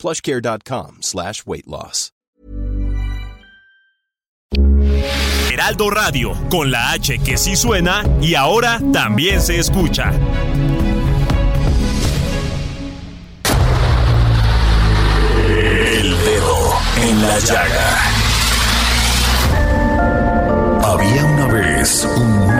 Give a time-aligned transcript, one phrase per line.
[0.00, 2.10] plushcare.com slash weight loss.
[5.52, 10.10] Heraldo Radio, con la H que sí suena y ahora también se escucha.
[15.46, 16.72] El dedo
[17.02, 17.98] en la llaga.
[20.82, 22.59] Había una vez un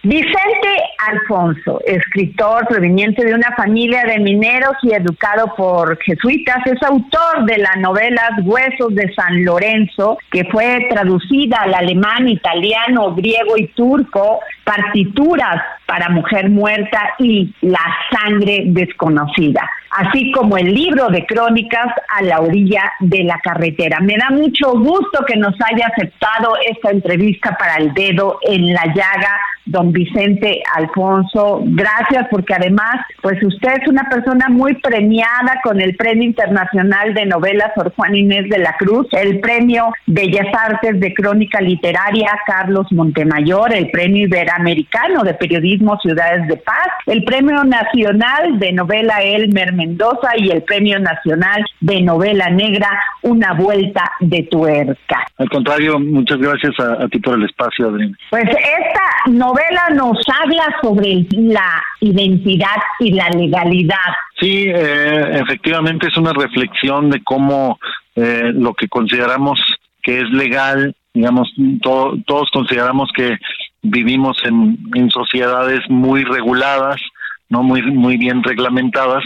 [0.04, 0.68] Vicente
[1.10, 7.56] Alfonso, escritor proveniente de una familia de mineros y educado por jesuitas, es autor de
[7.56, 14.40] las novelas Huesos de San Lorenzo, que fue traducida al alemán, italiano, griego y turco,
[14.62, 22.22] partituras para mujer muerta y La sangre desconocida, así como el libro de crónicas a
[22.22, 24.00] la orilla de la carretera.
[24.00, 28.84] Me da mucho gusto que nos haya aceptado esta entrevista para el dedo en la
[28.86, 31.62] llaga, don Vicente Alfonso.
[31.64, 37.26] Gracias porque además, pues usted es una persona muy premiada con el Premio Internacional de
[37.26, 42.86] Novelas Sor Juan Inés de la Cruz, el Premio Bellas Artes de Crónica Literaria Carlos
[42.92, 49.72] Montemayor, el Premio Iberoamericano de Periodismo Ciudades de Paz, el Premio Nacional de Novela Elmer
[49.72, 52.88] Mendoza y el Premio Nacional de Novela Negra
[53.22, 55.26] Una Vuelta de Tuerca.
[55.38, 58.16] Al contrario, muchas gracias a, a ti por el espacio, Adriana.
[58.30, 63.96] Pues esta novela nos habla sobre la identidad y la legalidad.
[64.40, 67.78] Sí, eh, efectivamente es una reflexión de cómo
[68.16, 69.60] eh, lo que consideramos
[70.02, 71.48] que es legal, digamos,
[71.82, 73.36] to- todos consideramos que
[73.82, 77.00] vivimos en, en sociedades muy reguladas,
[77.48, 79.24] no muy muy bien reglamentadas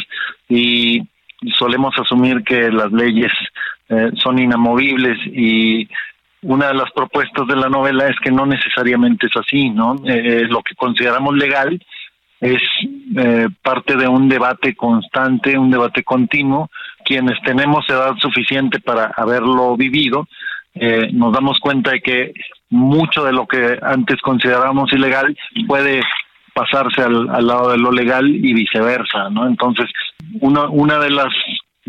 [0.49, 1.03] y
[1.59, 3.33] solemos asumir que las leyes
[3.89, 5.89] eh, son inamovibles y
[6.43, 9.97] una de las propuestas de la novela es que no necesariamente es así, ¿no?
[10.07, 11.81] Eh, lo que consideramos legal
[12.41, 12.63] es
[13.17, 16.71] eh, parte de un debate constante, un debate continuo.
[17.05, 20.29] Quienes tenemos edad suficiente para haberlo vivido,
[20.75, 22.33] eh, nos damos cuenta de que
[22.71, 25.37] mucho de lo que antes considerábamos ilegal
[25.67, 26.03] puede
[26.55, 29.47] pasarse al, al lado de lo legal y viceversa, ¿no?
[29.47, 29.87] Entonces,
[30.41, 31.33] una, una de las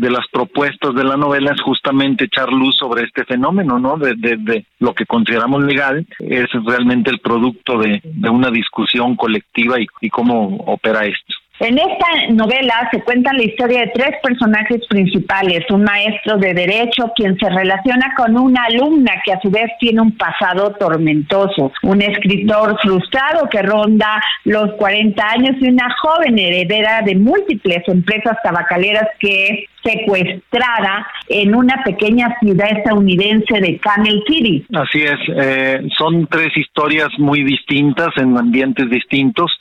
[0.00, 3.98] de las propuestas de la novela es justamente echar luz sobre este fenómeno, ¿no?
[3.98, 8.00] De, lo que consideramos legal es realmente el producto de,
[8.30, 11.39] una discusión colectiva y cómo opera esto.
[11.60, 17.12] En esta novela se cuenta la historia de tres personajes principales, un maestro de derecho
[17.14, 22.00] quien se relaciona con una alumna que a su vez tiene un pasado tormentoso, un
[22.00, 29.08] escritor frustrado que ronda los 40 años y una joven heredera de múltiples empresas tabacaleras
[29.18, 34.64] que es secuestrada en una pequeña ciudad estadounidense de Camel City.
[34.74, 39.52] Así es, eh, son tres historias muy distintas en ambientes distintos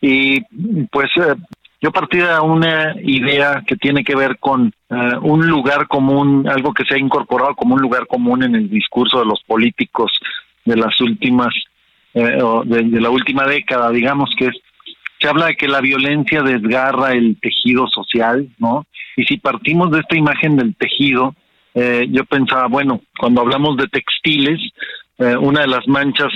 [0.00, 0.40] y
[0.86, 1.34] pues eh,
[1.80, 6.72] yo partí de una idea que tiene que ver con eh, un lugar común, algo
[6.72, 10.12] que se ha incorporado como un lugar común en el discurso de los políticos
[10.64, 11.54] de las últimas,
[12.14, 14.56] eh, o de, de la última década, digamos que es,
[15.20, 18.86] se habla de que la violencia desgarra el tejido social, ¿no?
[19.16, 21.34] Y si partimos de esta imagen del tejido,
[21.74, 24.60] eh, yo pensaba, bueno, cuando hablamos de textiles,
[25.18, 26.32] eh, una de las manchas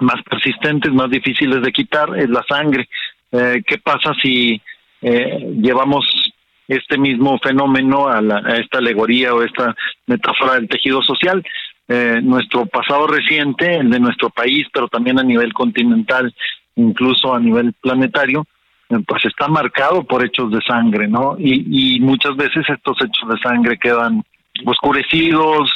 [0.00, 2.88] más persistentes, más difíciles de quitar es la sangre.
[3.32, 4.60] Eh, ¿Qué pasa si
[5.02, 6.04] eh, llevamos
[6.68, 9.74] este mismo fenómeno a, la- a esta alegoría o esta
[10.06, 11.44] metáfora del tejido social?
[11.88, 16.34] Eh, nuestro pasado reciente, el de nuestro país, pero también a nivel continental,
[16.74, 18.44] incluso a nivel planetario,
[18.90, 21.36] eh, pues está marcado por hechos de sangre, ¿no?
[21.38, 24.24] Y, muchas veces estos hechos de sangre quedan
[24.64, 25.70] oscurecidos,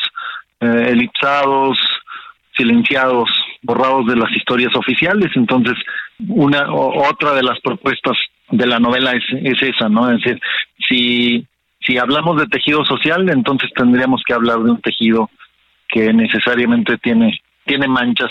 [0.61, 1.79] eh, elipsados,
[2.57, 3.31] silenciados,
[3.63, 5.31] borrados de las historias oficiales.
[5.35, 5.75] Entonces,
[6.29, 8.17] una otra de las propuestas
[8.51, 10.11] de la novela es, es esa, ¿no?
[10.11, 10.41] Es decir,
[10.89, 11.47] si
[11.87, 15.31] si hablamos de tejido social, entonces tendríamos que hablar de un tejido
[15.89, 18.31] que necesariamente tiene tiene manchas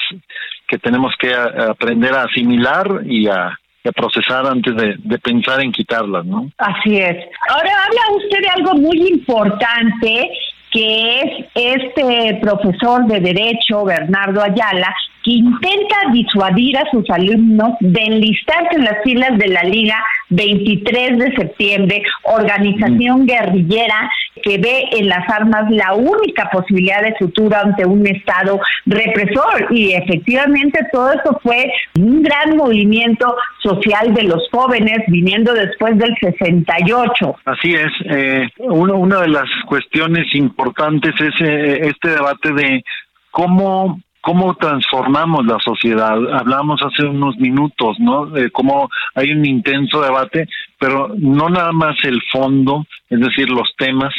[0.67, 5.71] que tenemos que aprender a asimilar y a, a procesar antes de, de pensar en
[5.71, 6.49] quitarlas, ¿no?
[6.57, 7.15] Así es.
[7.49, 10.29] Ahora habla usted de algo muy importante
[10.71, 14.93] que es este profesor de Derecho, Bernardo Ayala,
[15.23, 19.97] que intenta disuadir a sus alumnos de enlistarse en las filas de la Liga
[20.29, 24.09] 23 de septiembre, organización guerrillera
[24.43, 29.67] que ve en las armas la única posibilidad de futuro ante un Estado represor.
[29.71, 36.15] Y efectivamente todo eso fue un gran movimiento social de los jóvenes viniendo después del
[36.21, 37.35] 68.
[37.45, 37.91] Así es.
[38.09, 42.83] Eh, uno- una de las cuestiones importantes es eh, este debate de
[43.31, 46.17] cómo cómo transformamos la sociedad.
[46.33, 48.25] Hablamos hace unos minutos, ¿no?
[48.25, 53.73] De cómo hay un intenso debate, pero no nada más el fondo, es decir, los
[53.77, 54.13] temas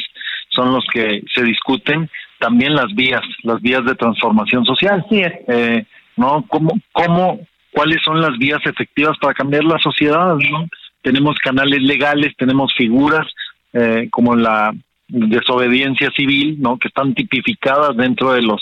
[0.48, 2.08] son los que se discuten,
[2.38, 5.04] también las vías, las vías de transformación social.
[5.10, 5.84] Eh,
[6.16, 6.44] ¿No?
[6.48, 7.40] ¿Cómo, cómo,
[7.72, 10.68] cuáles son las vías efectivas para cambiar la sociedad, ¿no?
[11.02, 13.26] Tenemos canales legales, tenemos figuras
[13.72, 14.74] eh, como la
[15.08, 16.78] desobediencia civil, ¿no?
[16.78, 18.60] Que están tipificadas dentro de los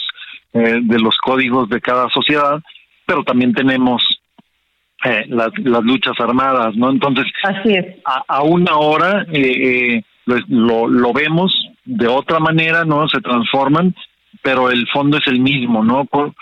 [0.52, 2.60] eh, de los códigos de cada sociedad,
[3.06, 4.02] pero también tenemos
[5.04, 6.90] eh, las, las luchas armadas, ¿no?
[6.90, 7.86] Entonces, Así es.
[8.04, 11.52] a, aún ahora eh, eh, pues, lo, lo vemos
[11.84, 13.08] de otra manera, ¿no?
[13.08, 13.94] Se transforman,
[14.42, 16.04] pero el fondo es el mismo, ¿no?
[16.04, 16.34] Por-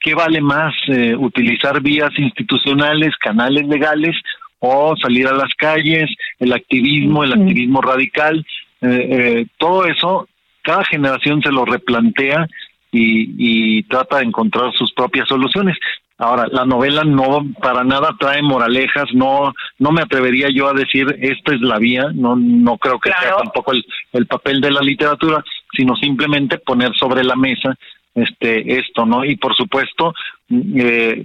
[0.00, 0.72] ¿Qué vale más?
[0.88, 4.14] eh, ¿Utilizar vías institucionales, canales legales
[4.60, 6.08] o salir a las calles,
[6.38, 8.44] el activismo, el activismo radical?
[8.82, 10.28] eh, eh, todo eso,
[10.62, 12.46] cada generación se lo replantea
[12.96, 15.76] y, y trata de encontrar sus propias soluciones.
[16.18, 21.14] Ahora, la novela no para nada trae moralejas, no no me atrevería yo a decir
[21.20, 24.80] esta es la vía, no no creo que sea tampoco el, el papel de la
[24.80, 25.44] literatura,
[25.76, 27.76] sino simplemente poner sobre la mesa
[28.14, 29.26] este esto, ¿no?
[29.26, 30.14] Y por supuesto,
[30.48, 31.24] mm, eh,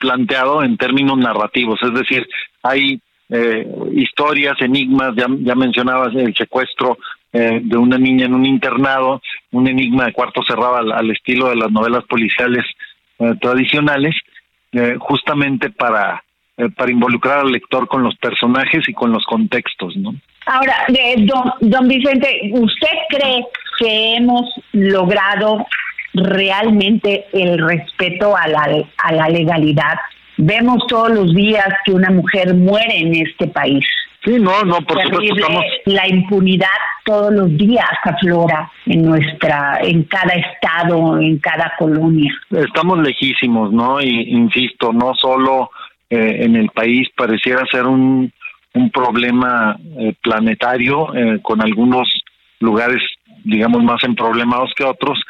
[0.00, 2.28] planteado en términos narrativos, es decir,
[2.64, 6.98] hay eh, historias, enigmas, ya, ya mencionabas el secuestro
[7.34, 11.56] eh, de una niña en un internado, un enigma de cuarto cerrado al, estilo de
[11.56, 12.64] las novelas policiales
[13.18, 14.14] eh, tradicionales,
[14.72, 16.22] eh, justamente para,
[16.56, 20.14] eh, para involucrar al lector con los personajes y con los contextos, ¿no?
[20.46, 20.74] Ahora,
[21.18, 23.44] don, don Vicente, ¿usted cree
[23.80, 25.66] que hemos logrado
[26.12, 29.98] realmente el respeto a la, a la legalidad?
[30.36, 33.84] Vemos todos los días que una mujer muere en este país.
[34.24, 36.68] Sí, no, no, por supuesto estamos La impunidad
[37.04, 42.32] todos los días aflora en nuestra, en cada estado, en cada colonia.
[42.50, 44.00] estamos lejísimos, ¿no?
[44.00, 45.70] Y insisto, no solo
[46.08, 48.32] eh, en el país pareciera ser un,
[48.72, 52.08] un problema eh, planetario eh, con algunos
[52.60, 53.02] lugares,
[53.44, 55.20] digamos, más emproblemados que otros,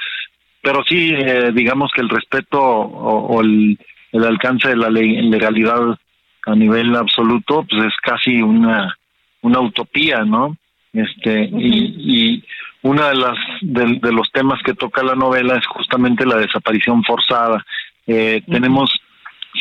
[0.63, 3.77] pero sí, eh, digamos que el respeto o, o el,
[4.13, 5.99] el alcance de la ley- legalidad
[6.47, 8.97] a nivel absoluto, pues es casi una
[9.43, 10.57] una utopía, ¿no?
[10.93, 12.45] Este y, y
[12.83, 17.03] una de las de, de los temas que toca la novela es justamente la desaparición
[17.05, 17.65] forzada.
[18.07, 18.91] Eh, Tenemos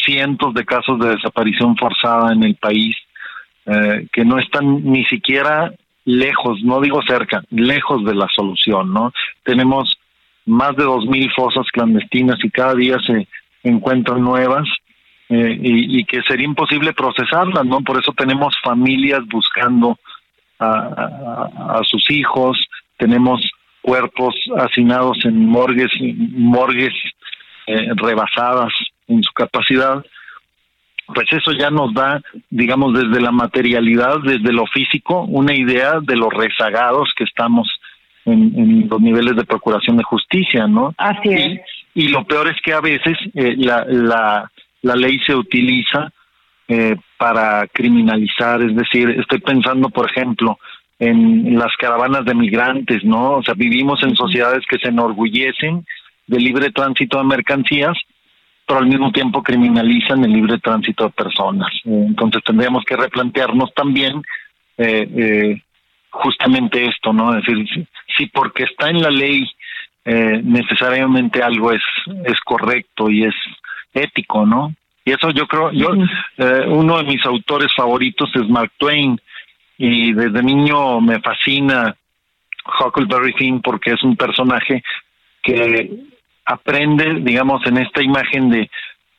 [0.03, 2.95] cientos de casos de desaparición forzada en el país
[3.65, 5.71] eh, que no están ni siquiera
[6.05, 9.13] lejos, no digo cerca, lejos de la solución, ¿no?
[9.43, 9.97] Tenemos
[10.45, 13.27] más de dos mil fosas clandestinas y cada día se
[13.63, 14.67] encuentran nuevas
[15.29, 17.81] eh, y, y, que sería imposible procesarlas, ¿no?
[17.81, 19.97] Por eso tenemos familias buscando
[20.59, 22.57] a, a, a sus hijos,
[22.97, 23.41] tenemos
[23.81, 25.91] cuerpos hacinados en morgues,
[26.31, 26.93] morgues
[27.67, 28.73] eh, rebasadas
[29.07, 30.03] en su capacidad,
[31.07, 36.15] pues eso ya nos da, digamos, desde la materialidad, desde lo físico, una idea de
[36.15, 37.67] los rezagados que estamos
[38.25, 40.93] en, en los niveles de procuración de justicia, ¿no?
[40.97, 41.59] Así es.
[41.93, 44.51] Y, y lo peor es que a veces eh, la, la,
[44.83, 46.11] la ley se utiliza
[46.67, 50.59] eh, para criminalizar, es decir, estoy pensando, por ejemplo,
[50.99, 53.37] en las caravanas de migrantes, ¿no?
[53.37, 55.85] O sea, vivimos en sociedades que se enorgullecen
[56.27, 57.97] del libre tránsito de mercancías,
[58.65, 61.69] pero al mismo tiempo criminalizan el libre tránsito de personas.
[61.83, 64.21] Entonces tendríamos que replantearnos también
[64.77, 65.61] eh, eh,
[66.09, 67.37] justamente esto, ¿no?
[67.37, 69.45] Es decir, si, si porque está en la ley
[70.05, 71.81] eh, necesariamente algo es
[72.25, 73.35] es correcto y es
[73.93, 74.73] ético, ¿no?
[75.05, 75.89] Y eso yo creo, yo
[76.37, 79.19] eh, uno de mis autores favoritos es Mark Twain
[79.77, 81.95] y desde niño me fascina
[82.79, 84.81] Huckleberry Finn porque es un personaje
[85.41, 85.89] que
[86.45, 88.69] aprende, digamos, en esta imagen de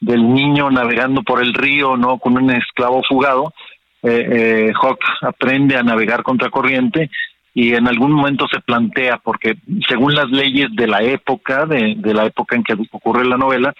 [0.00, 3.54] del niño navegando por el río, no, con un esclavo fugado,
[4.02, 7.10] eh, eh, Hawk aprende a navegar contra corriente
[7.54, 9.56] y en algún momento se plantea, porque
[9.88, 13.72] según las leyes de la época, de, de la época en que ocurre la novela,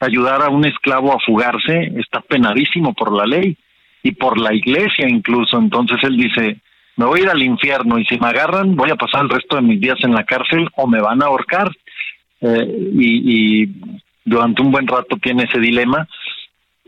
[0.00, 3.56] ayudar a un esclavo a fugarse está penadísimo por la ley
[4.02, 5.58] y por la iglesia incluso.
[5.58, 6.56] Entonces él dice,
[6.96, 9.56] me voy a ir al infierno y si me agarran voy a pasar el resto
[9.56, 11.70] de mis días en la cárcel o me van a ahorcar.
[12.40, 13.68] Eh, y, y
[14.24, 16.08] durante un buen rato tiene ese dilema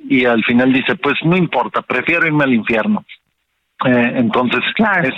[0.08, 3.04] y al final dice, pues no importa, prefiero irme al infierno.
[3.84, 5.08] Eh, entonces, Claro.
[5.08, 5.14] es,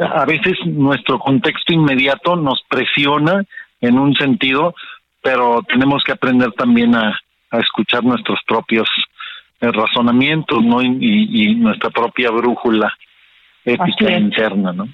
[0.00, 3.44] a veces nuestro contexto inmediato nos presiona
[3.80, 4.74] en un sentido,
[5.22, 7.18] pero tenemos que aprender también a,
[7.50, 8.88] a escuchar nuestros propios
[9.60, 10.82] eh, razonamientos, ¿no?
[10.82, 12.92] Y, y- y nuestra propia brújula
[13.64, 13.84] ética
[14.18, 14.88] interna, ¿no?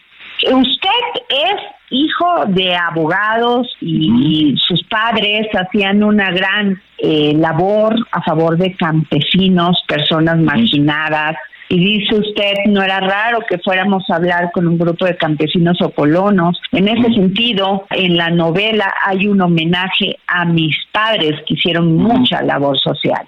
[0.50, 0.88] Usted
[1.28, 8.75] es hijo de abogados y sus padres hacían una gran eh, labor a favor de
[8.76, 11.37] campesinos, personas marginadas.
[11.69, 15.81] Y dice usted, no era raro que fuéramos a hablar con un grupo de campesinos
[15.81, 16.61] o colonos.
[16.73, 22.42] En ese sentido, en la novela hay un homenaje a mis padres que hicieron mucha
[22.42, 23.26] labor social.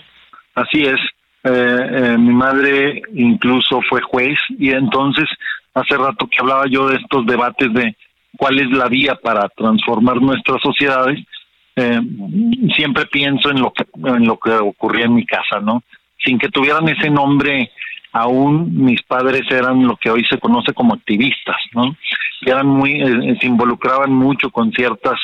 [0.55, 1.00] Así es.
[1.45, 5.26] Eh, eh, mi madre incluso fue juez y entonces
[5.75, 7.95] hace rato que hablaba yo de estos debates de
[8.38, 11.21] cuál es la vía para transformar nuestras sociedades,
[11.76, 12.00] eh,
[12.75, 15.83] siempre pienso en lo que en lo que ocurría en mi casa, ¿no?
[16.25, 17.71] Sin que tuvieran ese nombre
[18.14, 21.97] aún mis padres eran lo que hoy se conoce como activistas, ¿no?
[22.42, 25.18] Y eran muy eh, se involucraban mucho con ciertas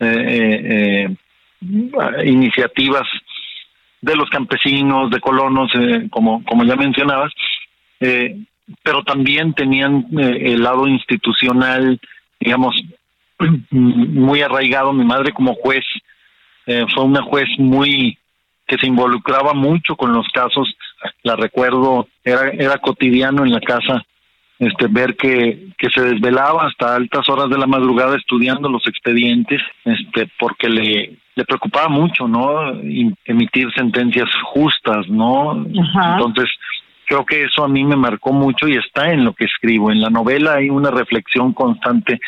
[0.00, 3.06] eh, eh, eh, iniciativas
[4.00, 7.32] de los campesinos, de colonos, eh, como, como ya mencionabas,
[8.00, 8.36] eh,
[8.82, 12.00] pero también tenían eh, el lado institucional,
[12.40, 12.74] digamos,
[13.70, 14.92] muy arraigado.
[14.92, 15.84] Mi madre como juez
[16.66, 18.18] eh, fue una juez muy
[18.66, 20.74] que se involucraba mucho con los casos.
[21.22, 24.04] La recuerdo, era, era cotidiano en la casa
[24.58, 29.60] este ver que, que se desvelaba hasta altas horas de la madrugada estudiando los expedientes,
[29.84, 32.72] este, porque le, le preocupaba mucho, ¿no?
[32.82, 35.62] Y emitir sentencias justas, ¿no?
[35.66, 36.48] Entonces,
[37.06, 39.90] creo que eso a mí me marcó mucho y está en lo que escribo.
[39.90, 42.18] En la novela hay una reflexión constante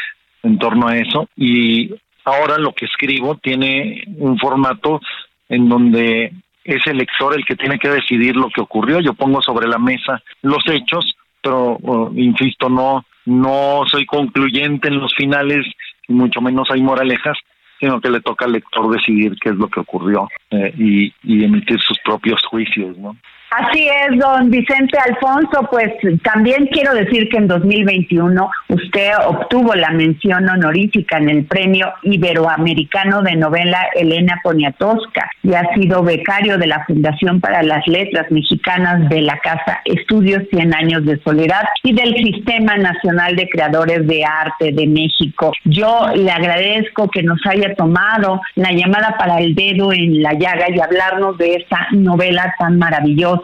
[0.42, 1.90] en torno a eso y
[2.24, 5.00] ahora lo que escribo tiene un formato
[5.48, 6.32] en donde
[6.64, 9.00] es el lector el que tiene que decidir lo que ocurrió.
[9.00, 11.78] Yo pongo sobre la mesa los hechos, pero
[12.14, 15.66] insisto, no no soy concluyente en los finales,
[16.08, 17.36] y mucho menos hay moralejas,
[17.78, 21.44] sino que le toca al lector decidir qué es lo que ocurrió eh, y, y
[21.44, 23.16] emitir sus propios juicios, ¿no?
[23.50, 25.90] Así es, don Vicente Alfonso, pues
[26.22, 33.22] también quiero decir que en 2021 usted obtuvo la mención honorífica en el Premio Iberoamericano
[33.22, 39.08] de Novela Elena Poniatowska y ha sido becario de la Fundación para las Letras Mexicanas
[39.08, 44.26] de la Casa Estudios 100 Años de Soledad y del Sistema Nacional de Creadores de
[44.26, 45.52] Arte de México.
[45.64, 50.66] Yo le agradezco que nos haya tomado la llamada para el dedo en la llaga
[50.68, 53.37] y hablarnos de esta novela tan maravillosa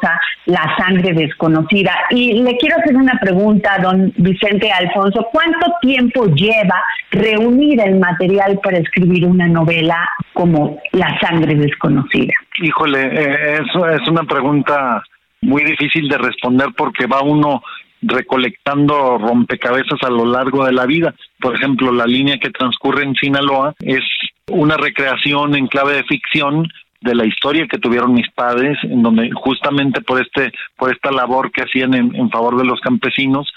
[0.47, 1.93] la sangre desconocida.
[2.11, 5.29] Y le quiero hacer una pregunta, don Vicente Alfonso.
[5.33, 12.33] ¿Cuánto tiempo lleva reunir el material para escribir una novela como La sangre desconocida?
[12.63, 15.03] Híjole, eh, eso es una pregunta
[15.41, 17.63] muy difícil de responder porque va uno
[18.03, 21.15] recolectando rompecabezas a lo largo de la vida.
[21.41, 24.05] Por ejemplo, la línea que transcurre en Sinaloa es
[24.51, 26.69] una recreación en clave de ficción
[27.05, 31.53] de la historia que tuvieron mis padres, en donde justamente por este, por esta labor
[31.53, 33.53] que hacían en, en favor de los campesinos,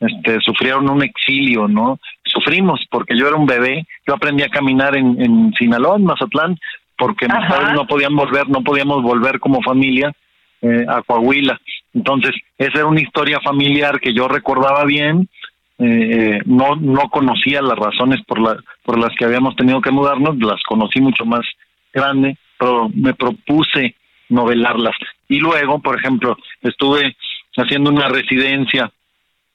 [0.00, 1.98] este, sufrieron un exilio, ¿no?
[2.24, 6.58] Sufrimos porque yo era un bebé, yo aprendí a caminar en, en Sinaloa, en Mazatlán,
[6.98, 10.12] porque mis padres no podían volver, no podíamos volver como familia
[10.60, 11.58] eh, a Coahuila.
[11.94, 15.28] Entonces, esa era una historia familiar que yo recordaba bien,
[15.78, 20.36] eh, no no conocía las razones por la por las que habíamos tenido que mudarnos,
[20.36, 21.46] las conocí mucho más
[21.94, 23.96] grande, pero me propuse
[24.28, 24.94] novelarlas.
[25.28, 27.16] Y luego, por ejemplo, estuve
[27.56, 28.92] haciendo una residencia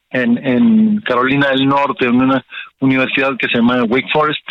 [0.09, 2.43] en, en Carolina del Norte, en una
[2.79, 4.47] universidad que se llama Wake Forest.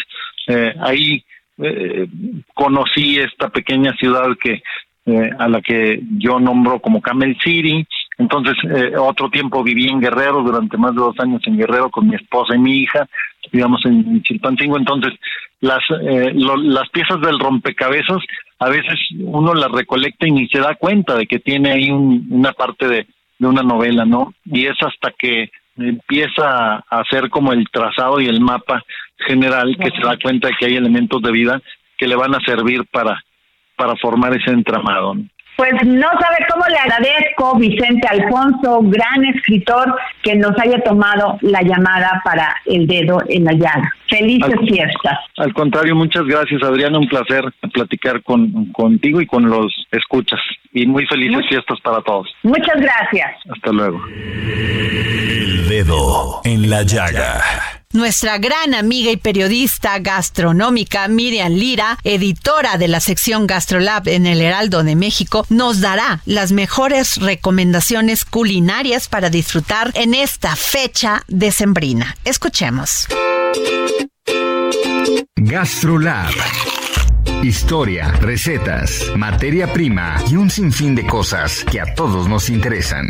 [0.47, 1.25] Eh, ahí
[1.59, 2.07] eh,
[2.55, 4.63] conocí esta pequeña ciudad que
[5.07, 7.87] eh, a la que yo nombro como Camel City.
[8.17, 12.09] Entonces, eh, otro tiempo viví en Guerrero, durante más de dos años en Guerrero con
[12.09, 13.07] mi esposa y mi hija,
[13.53, 14.79] digamos en Chilpancingo.
[14.79, 15.13] Entonces,
[15.61, 18.19] las, eh, lo- las piezas del rompecabezas,
[18.59, 22.27] a veces uno las recolecta y ni se da cuenta de que tiene ahí un-
[22.31, 23.07] una parte de,
[23.39, 24.33] de una novela, ¿no?
[24.45, 28.83] Y es hasta que empieza a hacer como el trazado y el mapa
[29.27, 31.61] general que se da cuenta de que hay elementos de vida
[31.99, 33.23] que le van a servir para,
[33.77, 35.15] para formar ese entramado.
[35.15, 35.25] ¿no?
[35.57, 41.63] Pues no sabe cómo le agradezco, Vicente Alfonso, gran escritor, que nos haya tomado la
[41.63, 43.93] llamada para el dedo en la llaga.
[44.09, 45.19] Felices Al- fiestas.
[45.37, 46.99] Al contrario, muchas gracias, Adriana.
[46.99, 50.41] Un placer platicar con, contigo y con los escuchas.
[50.73, 52.29] Y muy felices fiestas para todos.
[52.43, 53.31] Muchas gracias.
[53.49, 54.01] Hasta luego.
[54.09, 57.84] El dedo en la llaga.
[57.95, 64.43] Nuestra gran amiga y periodista gastronómica Miriam Lira, editora de la sección GastroLab en el
[64.43, 72.17] Heraldo de México, nos dará las mejores recomendaciones culinarias para disfrutar en esta fecha decembrina.
[72.25, 73.07] Escuchemos.
[75.37, 76.35] GastroLab.
[77.45, 83.07] Historia, recetas, materia prima y un sinfín de cosas que a todos nos interesan.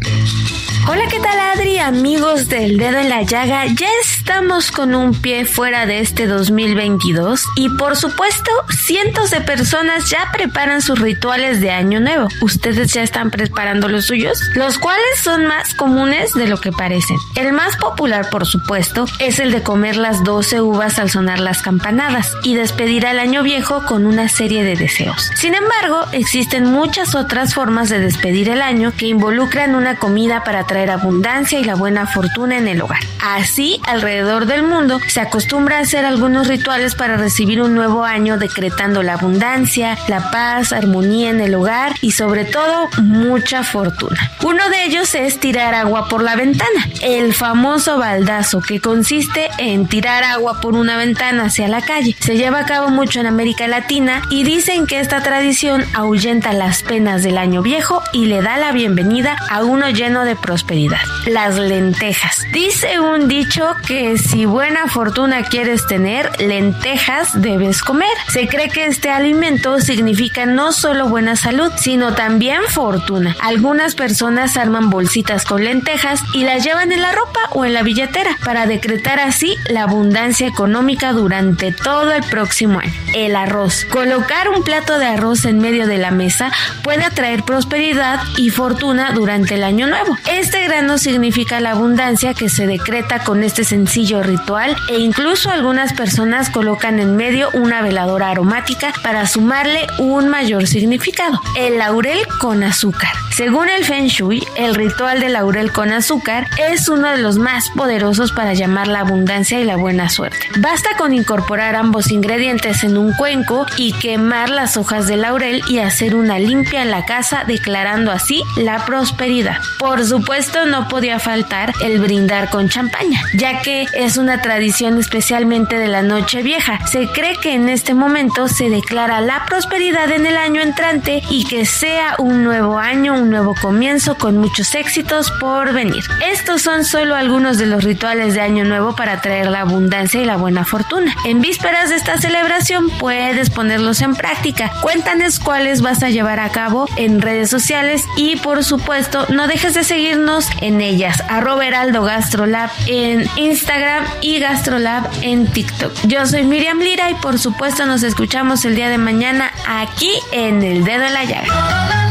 [0.89, 1.79] Hola, ¿qué tal Adri?
[1.79, 7.45] Amigos del dedo en la llaga, ya estamos con un pie fuera de este 2022
[7.57, 8.51] y por supuesto
[8.85, 12.29] cientos de personas ya preparan sus rituales de año nuevo.
[12.43, 14.39] ¿Ustedes ya están preparando los suyos?
[14.57, 17.17] Los cuales son más comunes de lo que parecen.
[17.37, 21.63] El más popular, por supuesto, es el de comer las 12 uvas al sonar las
[21.63, 25.31] campanadas y despedir al año viejo con una serie de deseos.
[25.37, 30.65] Sin embargo, existen muchas otras formas de despedir el año que involucran una comida para
[30.67, 33.01] traer abundancia y la buena fortuna en el hogar.
[33.21, 38.39] Así, alrededor del mundo se acostumbra a hacer algunos rituales para recibir un nuevo año
[38.39, 44.31] decretando la abundancia, la paz, armonía en el hogar y sobre todo mucha fortuna.
[44.43, 49.87] Uno de ellos es tirar agua por la ventana, el famoso baldazo que consiste en
[49.87, 52.17] tirar agua por una ventana hacia la calle.
[52.21, 56.83] Se lleva a cabo mucho en América Latina y dicen que esta tradición ahuyenta las
[56.83, 61.01] penas del año viejo y le da la bienvenida a uno lleno de prosperidad.
[61.27, 62.43] Las lentejas.
[62.53, 68.09] Dice un dicho que si buena fortuna quieres tener, lentejas debes comer.
[68.29, 73.37] Se cree que este alimento significa no solo buena salud, sino también fortuna.
[73.41, 77.83] Algunas personas arman bolsitas con lentejas y las llevan en la ropa o en la
[77.83, 82.93] billetera para decretar así la abundancia económica durante todo el próximo año.
[83.15, 83.87] El arroz.
[83.95, 86.51] Colocar un plato de arroz en medio de la mesa
[86.83, 90.19] puede atraer prosperidad y fortuna durante el año nuevo.
[90.29, 95.93] Este grano significa la abundancia que se decreta con este sencillo ritual e incluso algunas
[95.93, 101.41] personas colocan en medio una veladora aromática para sumarle un mayor significado.
[101.57, 103.13] El laurel con azúcar.
[103.31, 107.71] Según el Feng Shui, el ritual del laurel con azúcar es uno de los más
[107.71, 110.39] poderosos para llamar la abundancia y la buena suerte.
[110.59, 115.79] Basta con incorporar ambos ingredientes en un cuenco y quemar las hojas de laurel y
[115.79, 119.59] hacer una limpia en la casa declarando así la prosperidad.
[119.79, 125.79] Por supuesto no podía faltar el brindar con champaña, ya que es una tradición especialmente
[125.79, 126.85] de la noche vieja.
[126.87, 131.45] Se cree que en este momento se declara la prosperidad en el año entrante y
[131.45, 136.05] que sea un nuevo año, un nuevo comienzo con muchos éxitos por venir.
[136.27, 140.25] Estos son solo algunos de los rituales de año nuevo para traer la abundancia y
[140.25, 141.15] la buena fortuna.
[141.25, 144.71] En vísperas de esta celebración puedes en práctica.
[144.83, 149.75] Cuéntanos cuáles vas a llevar a cabo en redes sociales y por supuesto no dejes
[149.75, 151.21] de seguirnos en ellas.
[151.29, 155.93] Arroba Heraldo Gastrolab en Instagram y Gastrolab en TikTok.
[156.05, 160.63] Yo soy Miriam Lira y por supuesto nos escuchamos el día de mañana aquí en
[160.63, 162.04] El Dedo en la Llaga.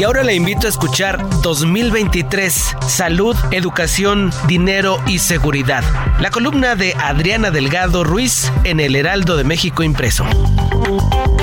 [0.00, 5.84] Y ahora le invito a escuchar 2023, Salud, Educación, Dinero y Seguridad.
[6.20, 10.24] La columna de Adriana Delgado Ruiz en el Heraldo de México impreso.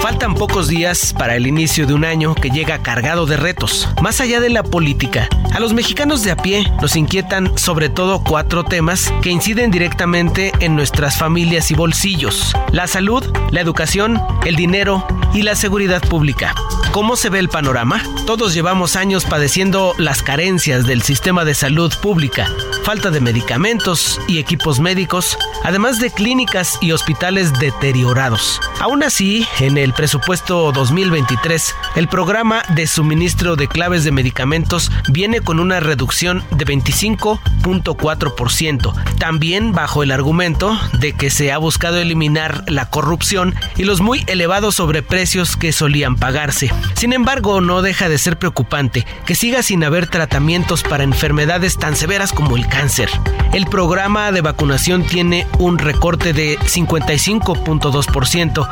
[0.01, 3.89] Faltan pocos días para el inicio de un año que llega cargado de retos.
[4.01, 8.23] Más allá de la política, a los mexicanos de a pie nos inquietan sobre todo
[8.23, 12.53] cuatro temas que inciden directamente en nuestras familias y bolsillos.
[12.71, 16.53] La salud, la educación, el dinero y la seguridad pública.
[16.91, 18.01] ¿Cómo se ve el panorama?
[18.25, 22.51] Todos llevamos años padeciendo las carencias del sistema de salud pública,
[22.83, 28.59] falta de medicamentos y equipos médicos, además de clínicas y hospitales deteriorados.
[28.79, 35.41] Aún así, en el presupuesto 2023, el programa de suministro de claves de medicamentos viene
[35.41, 42.63] con una reducción de 25.4%, también bajo el argumento de que se ha buscado eliminar
[42.67, 46.71] la corrupción y los muy elevados sobreprecios que solían pagarse.
[46.95, 51.95] Sin embargo, no deja de ser preocupante que siga sin haber tratamientos para enfermedades tan
[51.95, 53.09] severas como el cáncer.
[53.53, 58.69] El programa de vacunación tiene un recorte de 55.2%,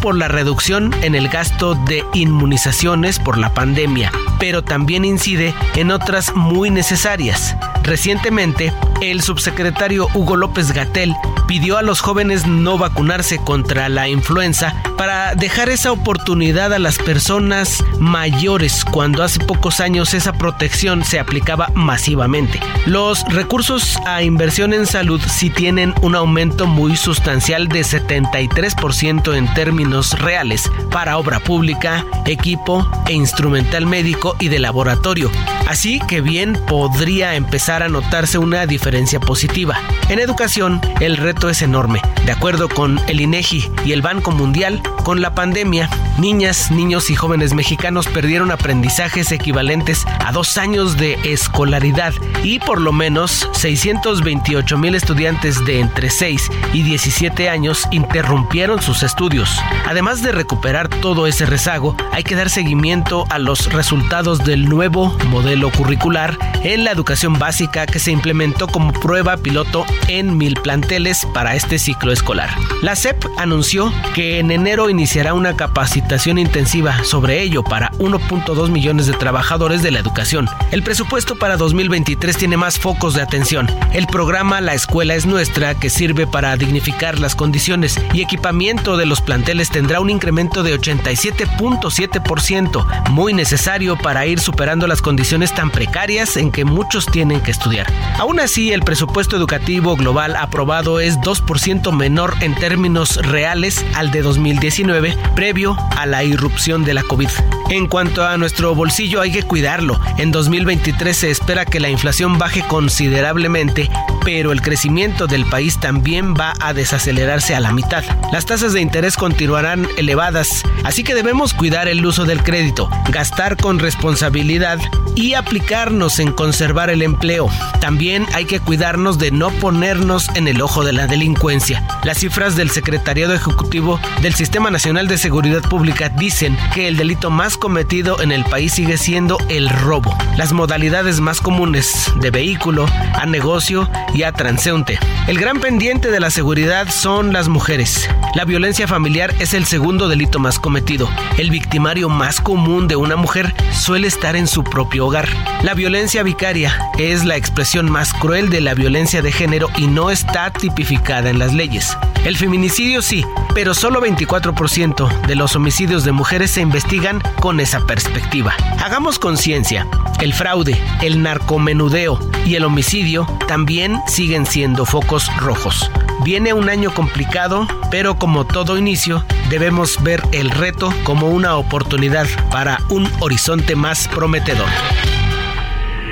[0.00, 5.90] por la reducción en el gasto de inmunizaciones por la pandemia, pero también incide en
[5.90, 7.56] otras muy necesarias.
[7.82, 11.14] Recientemente, el subsecretario Hugo López Gatel
[11.48, 16.98] pidió a los jóvenes no vacunarse contra la influenza para dejar esa oportunidad a las
[16.98, 22.60] personas mayores cuando hace pocos años esa protección se aplicaba masivamente.
[22.86, 29.52] Los recursos a inversión en salud sí tienen un aumento muy sustancial de 73% en
[29.54, 35.30] términos reales para obra pública, equipo e instrumental médico y de laboratorio.
[35.66, 38.89] Así que bien podría empezar a notarse una diferencia
[39.20, 39.78] positiva.
[40.08, 42.02] En educación, el reto es enorme.
[42.26, 47.14] De acuerdo con el INEGI y el Banco Mundial, con la pandemia, niñas, niños y
[47.14, 54.76] jóvenes mexicanos perdieron aprendizajes equivalentes a dos años de escolaridad y por lo menos 628
[54.76, 59.60] mil estudiantes de entre 6 y 17 años interrumpieron sus estudios.
[59.86, 65.16] Además de recuperar todo ese rezago, hay que dar seguimiento a los resultados del nuevo
[65.28, 71.26] modelo curricular en la educación básica que se implementó como prueba piloto en mil planteles
[71.34, 72.50] para este ciclo escolar.
[72.82, 79.06] La SEP anunció que en enero iniciará una capacitación intensiva sobre ello para 1.2 millones
[79.06, 80.48] de trabajadores de la educación.
[80.70, 83.68] El presupuesto para 2023 tiene más focos de atención.
[83.92, 89.06] El programa La Escuela es Nuestra, que sirve para dignificar las condiciones y equipamiento de
[89.06, 95.70] los planteles, tendrá un incremento de 87.7%, muy necesario para ir superando las condiciones tan
[95.70, 97.86] precarias en que muchos tienen que estudiar.
[98.18, 104.22] Aún así, el presupuesto educativo global aprobado es 2% menor en términos reales al de
[104.22, 107.28] 2019, previo a la irrupción de la COVID.
[107.70, 110.00] En cuanto a nuestro bolsillo, hay que cuidarlo.
[110.18, 113.90] En 2023 se espera que la inflación baje considerablemente,
[114.24, 118.04] pero el crecimiento del país también va a desacelerarse a la mitad.
[118.32, 123.56] Las tasas de interés continuarán elevadas, así que debemos cuidar el uso del crédito, gastar
[123.56, 124.78] con responsabilidad
[125.14, 127.48] y aplicarnos en conservar el empleo.
[127.80, 131.86] También hay que cuidarnos de no ponernos en el ojo de la delincuencia.
[132.04, 137.30] Las cifras del Secretariado Ejecutivo del Sistema Nacional de Seguridad Pública dicen que el delito
[137.30, 140.16] más cometido en el país sigue siendo el robo.
[140.36, 144.98] Las modalidades más comunes de vehículo, a negocio y a transeúnte.
[145.26, 148.08] El gran pendiente de la seguridad son las mujeres.
[148.34, 151.08] La violencia familiar es el segundo delito más cometido.
[151.38, 155.28] El victimario más común de una mujer suele estar en su propio hogar.
[155.62, 160.10] La violencia vicaria es la expresión más cruel de la violencia de género y no
[160.10, 161.96] está tipificada en las leyes.
[162.24, 167.80] El feminicidio sí, pero solo 24% de los homicidios de mujeres se investigan con esa
[167.86, 168.54] perspectiva.
[168.78, 169.86] Hagamos conciencia,
[170.20, 175.90] el fraude, el narcomenudeo y el homicidio también siguen siendo focos rojos.
[176.22, 182.26] Viene un año complicado, pero como todo inicio, debemos ver el reto como una oportunidad
[182.50, 184.68] para un horizonte más prometedor.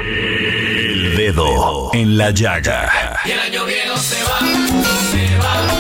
[0.07, 3.21] El dedo en la llaga.
[3.27, 4.39] Y el año viejo se va,
[5.11, 5.78] se va,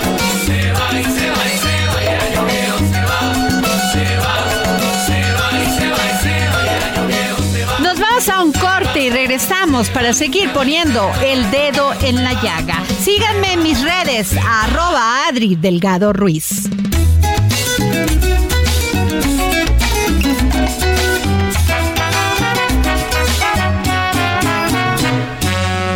[8.31, 12.83] a un corte y regresamos para seguir poniendo el dedo en la llaga.
[13.03, 16.67] Síganme en mis redes, arroba Adri Delgado Ruiz.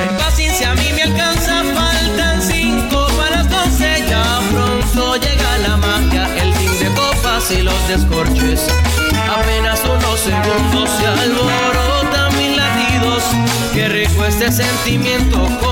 [0.03, 0.75] En paciencia
[14.59, 15.72] rico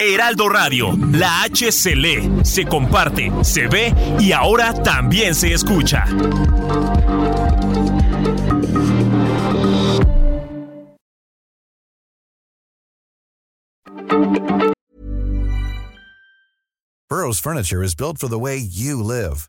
[0.00, 6.04] Heraldo Radio, la H se lee, se comparte, se ve y ahora también se escucha.
[17.08, 19.48] Burrow's furniture is built for the way you live.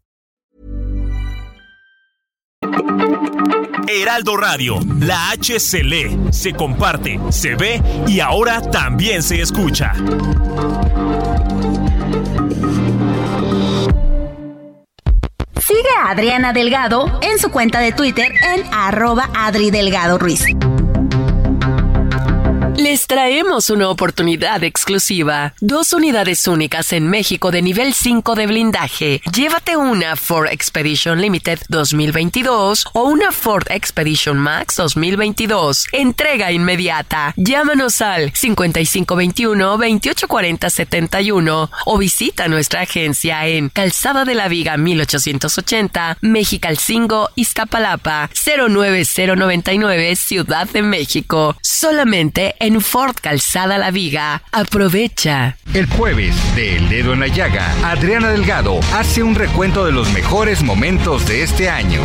[3.87, 9.93] Heraldo Radio, la H se lee, se comparte, se ve y ahora también se escucha.
[15.59, 20.45] Sigue a Adriana Delgado en su cuenta de Twitter en arroba Adri Delgado Ruiz.
[22.91, 25.53] Les traemos una oportunidad exclusiva.
[25.61, 29.21] Dos unidades únicas en México de nivel 5 de blindaje.
[29.33, 35.85] Llévate una Ford Expedition Limited 2022 o una Ford Expedition Max 2022.
[35.93, 37.33] Entrega inmediata.
[37.37, 46.17] Llámanos al 5521 2840 71 o visita nuestra agencia en Calzada de la Viga 1880,
[46.19, 51.55] Mexicalcingo, Iztapalapa 09099 Ciudad de México.
[51.61, 54.43] Solamente en Ford Calzada La Viga.
[54.51, 55.57] Aprovecha.
[55.73, 60.11] El jueves de El Dedo en la Llaga, Adriana Delgado hace un recuento de los
[60.11, 62.01] mejores momentos de este año.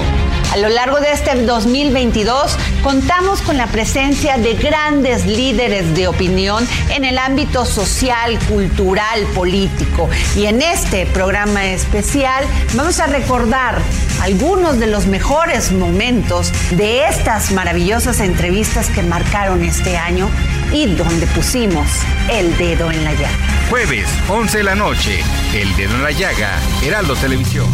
[0.52, 6.66] A lo largo de este 2022 contamos con la presencia de grandes líderes de opinión
[6.90, 10.08] en el ámbito social, cultural, político.
[10.36, 13.80] Y en este programa especial vamos a recordar
[14.22, 20.30] algunos de los mejores momentos de estas maravillosas entrevistas que marcaron este año
[20.72, 21.88] y donde pusimos
[22.30, 23.56] el dedo en la llaga.
[23.70, 25.20] Jueves, 11 de la noche,
[25.52, 27.66] El Dedo en la Llaga, Heraldo Televisión.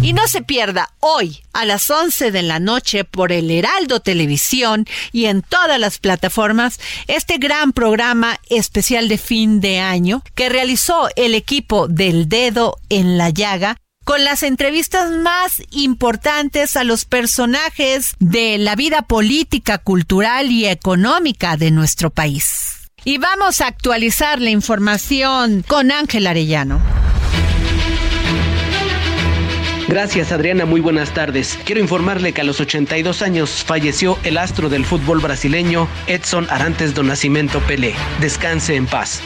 [0.00, 4.86] Y no se pierda hoy a las 11 de la noche por el Heraldo Televisión
[5.12, 11.08] y en todas las plataformas este gran programa especial de fin de año que realizó
[11.16, 13.76] el equipo del Dedo en la Llaga
[14.06, 21.56] con las entrevistas más importantes a los personajes de la vida política, cultural y económica
[21.56, 22.88] de nuestro país.
[23.02, 26.80] Y vamos a actualizar la información con Ángel Arellano.
[29.88, 31.58] Gracias Adriana, muy buenas tardes.
[31.64, 36.94] Quiero informarle que a los 82 años falleció el astro del fútbol brasileño Edson Arantes
[36.94, 37.92] do Nascimento Pelé.
[38.20, 39.20] Descanse en paz.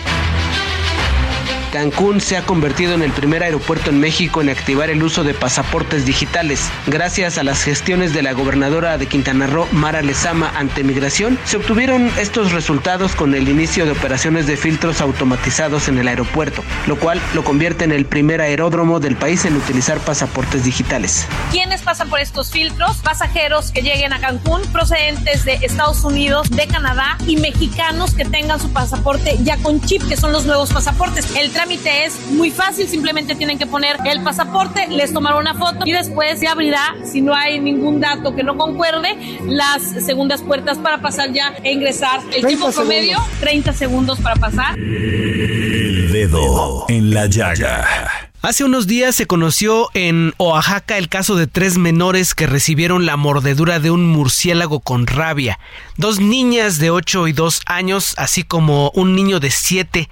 [1.73, 5.35] Cancún se ha convertido en el primer aeropuerto en México en activar el uso de
[5.35, 6.69] pasaportes digitales.
[6.87, 11.57] Gracias a las gestiones de la gobernadora de Quintana Roo, Mara Lezama, ante migración, se
[11.57, 16.99] obtuvieron estos resultados con el inicio de operaciones de filtros automatizados en el aeropuerto, lo
[16.99, 21.27] cual lo convierte en el primer aeródromo del país en utilizar pasaportes digitales.
[21.53, 22.99] ¿Quiénes pasan por estos filtros?
[22.99, 28.61] Pasajeros que lleguen a Cancún procedentes de Estados Unidos, de Canadá y mexicanos que tengan
[28.61, 31.37] su pasaporte ya con chip, que son los nuevos pasaportes.
[31.37, 35.81] El trámite es muy fácil, simplemente tienen que poner el pasaporte, les tomarán una foto
[35.85, 40.79] y después se abrirá, si no hay ningún dato que no concuerde, las segundas puertas
[40.79, 42.21] para pasar ya e ingresar.
[42.35, 44.79] El 30 tiempo promedio, 30 segundos para pasar.
[44.79, 48.31] El dedo en la llaga.
[48.41, 53.19] Hace unos días se conoció en Oaxaca el caso de tres menores que recibieron la
[53.19, 55.59] mordedura de un murciélago con rabia.
[55.99, 60.09] Dos niñas de 8 y 2 años, así como un niño de 7,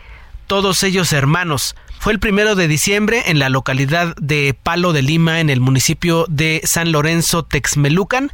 [0.49, 1.77] todos ellos hermanos.
[2.01, 6.25] Fue el primero de diciembre en la localidad de Palo de Lima, en el municipio
[6.29, 8.33] de San Lorenzo Texmelucan,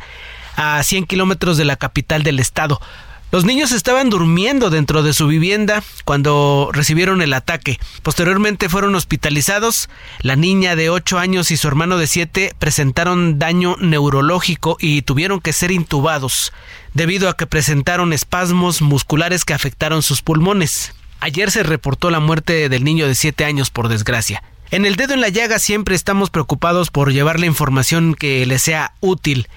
[0.56, 2.80] a 100 kilómetros de la capital del estado.
[3.32, 7.80] Los niños estaban durmiendo dentro de su vivienda cuando recibieron el ataque.
[8.04, 9.88] Posteriormente fueron hospitalizados.
[10.20, 15.40] La niña de 8 años y su hermano de 7 presentaron daño neurológico y tuvieron
[15.40, 16.52] que ser intubados
[16.92, 20.94] debido a que presentaron espasmos musculares que afectaron sus pulmones.
[21.20, 24.42] Ayer se reportó la muerte del niño de 7 años por desgracia.
[24.70, 28.58] En el dedo en la llaga siempre estamos preocupados por llevar la información que le
[28.58, 29.48] sea útil.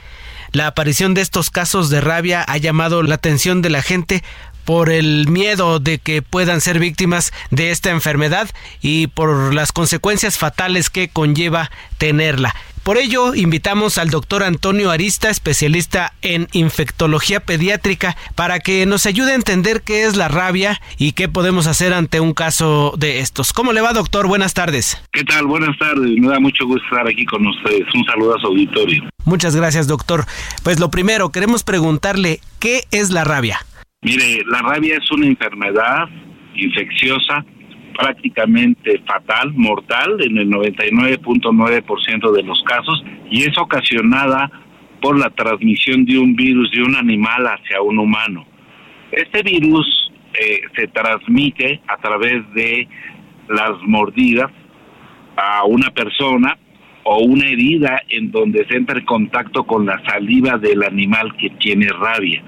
[0.51, 4.23] La aparición de estos casos de rabia ha llamado la atención de la gente
[4.63, 8.49] por el miedo de que puedan ser víctimas de esta enfermedad
[8.81, 12.53] y por las consecuencias fatales que conlleva tenerla.
[12.87, 19.33] Por ello, invitamos al doctor Antonio Arista, especialista en infectología pediátrica, para que nos ayude
[19.33, 23.51] a entender qué es la rabia y qué podemos hacer ante un caso de estos.
[23.51, 24.27] ¿Cómo le va, doctor?
[24.27, 25.03] Buenas tardes.
[25.11, 25.47] ¿Qué tal?
[25.47, 26.17] Buenas tardes.
[26.17, 27.93] Me da mucho gusto estar aquí con ustedes.
[27.93, 29.03] Un saludo a su auditorio.
[29.25, 30.23] Muchas gracias, doctor.
[30.63, 33.59] Pues lo primero, queremos preguntarle, ¿qué es la rabia?
[34.01, 36.07] Mire, la rabia es una enfermedad
[36.55, 37.43] infecciosa
[37.97, 44.51] prácticamente fatal, mortal, en el 99.9% de los casos, y es ocasionada
[45.01, 48.45] por la transmisión de un virus de un animal hacia un humano.
[49.11, 52.87] Este virus eh, se transmite a través de
[53.49, 54.51] las mordidas
[55.35, 56.57] a una persona
[57.03, 61.49] o una herida en donde se entra en contacto con la saliva del animal que
[61.51, 62.43] tiene rabia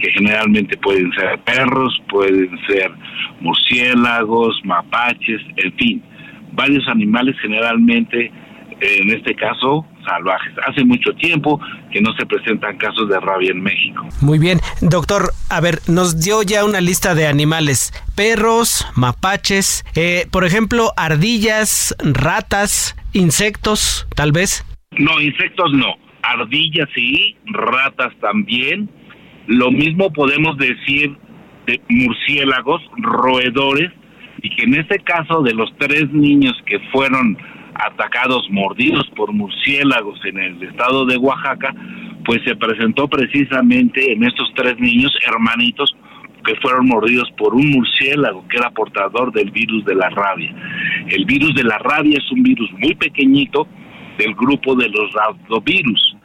[0.00, 2.90] que generalmente pueden ser perros, pueden ser
[3.40, 6.02] murciélagos, mapaches, en fin,
[6.52, 8.30] varios animales generalmente,
[8.80, 10.54] en este caso, salvajes.
[10.66, 11.60] Hace mucho tiempo
[11.92, 14.06] que no se presentan casos de rabia en México.
[14.20, 20.26] Muy bien, doctor, a ver, nos dio ya una lista de animales, perros, mapaches, eh,
[20.30, 24.64] por ejemplo, ardillas, ratas, insectos, tal vez.
[24.98, 28.90] No, insectos no, ardillas sí, ratas también,
[29.46, 31.16] lo mismo podemos decir
[31.66, 33.90] de murciélagos, roedores,
[34.42, 37.36] y que en este caso de los tres niños que fueron
[37.74, 41.74] atacados, mordidos por murciélagos en el estado de Oaxaca,
[42.24, 45.94] pues se presentó precisamente en estos tres niños hermanitos
[46.44, 50.54] que fueron mordidos por un murciélago que era portador del virus de la rabia.
[51.08, 53.66] El virus de la rabia es un virus muy pequeñito
[54.18, 56.16] del grupo de los rhabdovirus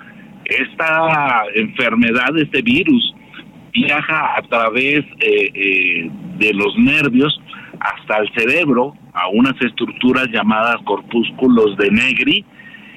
[0.49, 3.15] esta enfermedad, este virus,
[3.71, 7.39] viaja a través eh, eh, de los nervios
[7.79, 12.45] hasta el cerebro, a unas estructuras llamadas corpúsculos de Negri,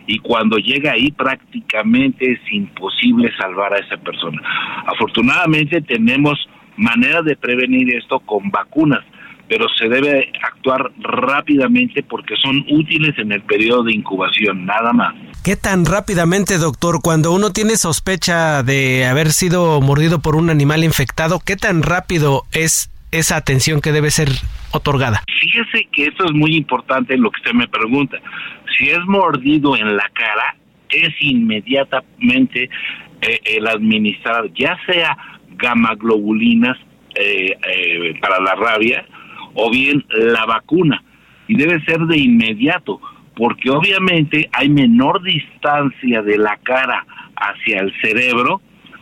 [0.06, 4.42] y cuando llega ahí prácticamente es imposible salvar a esa persona.
[4.86, 6.38] Afortunadamente tenemos
[6.76, 9.04] manera de prevenir esto con vacunas
[9.52, 15.14] pero se debe actuar rápidamente porque son útiles en el periodo de incubación, nada más.
[15.44, 20.84] ¿Qué tan rápidamente, doctor, cuando uno tiene sospecha de haber sido mordido por un animal
[20.84, 24.30] infectado, qué tan rápido es esa atención que debe ser
[24.70, 25.22] otorgada?
[25.38, 28.22] Fíjese que esto es muy importante lo que usted me pregunta.
[28.78, 30.56] Si es mordido en la cara,
[30.88, 32.70] es inmediatamente
[33.20, 35.14] eh, el administrar ya sea
[35.58, 36.78] gamma globulinas
[37.14, 39.04] eh, eh, para la rabia
[39.54, 41.02] o bien la vacuna.
[41.48, 43.00] Y debe ser de inmediato,
[43.34, 47.04] porque obviamente hay menor distancia de la cara
[47.36, 48.60] hacia el cerebro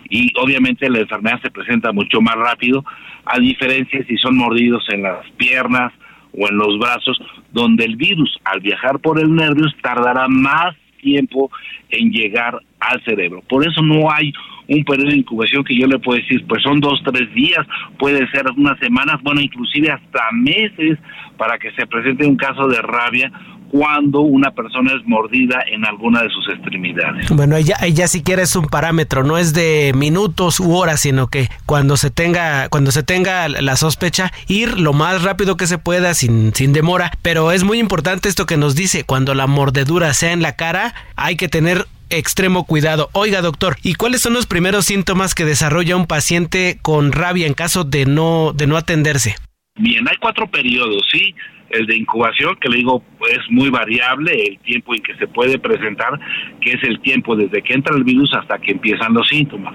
[0.09, 2.85] y obviamente la enfermedad se presenta mucho más rápido,
[3.25, 5.93] a diferencia si son mordidos en las piernas
[6.33, 7.21] o en los brazos,
[7.53, 11.51] donde el virus al viajar por el nervio tardará más tiempo
[11.89, 13.43] en llegar al cerebro.
[13.49, 14.33] Por eso no hay
[14.71, 17.67] un periodo de incubación que yo le puedo decir, pues son dos, tres días,
[17.99, 20.99] puede ser unas semanas, bueno, inclusive hasta meses
[21.37, 23.31] para que se presente un caso de rabia
[23.71, 27.31] cuando una persona es mordida en alguna de sus extremidades.
[27.31, 31.49] Bueno, ella, ella siquiera es un parámetro, no es de minutos u horas, sino que
[31.67, 36.15] cuando se tenga, cuando se tenga la sospecha, ir lo más rápido que se pueda,
[36.15, 37.13] sin, sin demora.
[37.23, 40.95] Pero es muy importante esto que nos dice, cuando la mordedura sea en la cara,
[41.15, 43.09] hay que tener extremo cuidado.
[43.13, 47.55] Oiga, doctor, ¿y cuáles son los primeros síntomas que desarrolla un paciente con rabia en
[47.55, 49.37] caso de no, de no atenderse?
[49.77, 51.35] Bien, hay cuatro periodos, ¿sí?
[51.71, 55.59] El de incubación, que le digo, es muy variable, el tiempo en que se puede
[55.59, 56.19] presentar,
[56.61, 59.75] que es el tiempo desde que entra el virus hasta que empiezan los síntomas.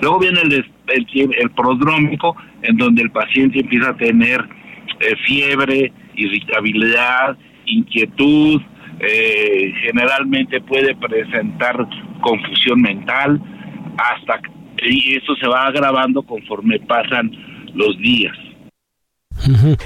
[0.00, 0.52] Luego viene el,
[0.88, 1.06] el,
[1.38, 4.44] el prodrómico, en donde el paciente empieza a tener
[5.00, 8.60] eh, fiebre, irritabilidad, inquietud,
[9.00, 11.76] eh, generalmente puede presentar
[12.20, 13.40] confusión mental
[13.96, 14.40] hasta
[14.82, 17.30] y eso se va agravando conforme pasan
[17.74, 18.36] los días.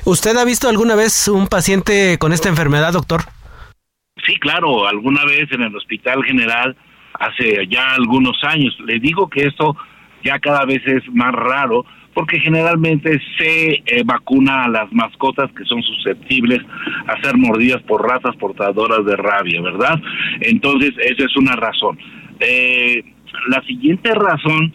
[0.05, 3.23] ¿Usted ha visto alguna vez un paciente con esta enfermedad, doctor?
[4.27, 6.77] Sí, claro, alguna vez en el Hospital General
[7.19, 8.77] hace ya algunos años.
[8.87, 9.77] Le digo que esto
[10.25, 11.85] ya cada vez es más raro
[12.15, 16.61] porque generalmente se eh, vacuna a las mascotas que son susceptibles
[17.07, 20.01] a ser mordidas por ratas portadoras de rabia, ¿verdad?
[20.41, 21.99] Entonces, esa es una razón.
[22.41, 23.03] Eh,
[23.49, 24.73] la siguiente razón,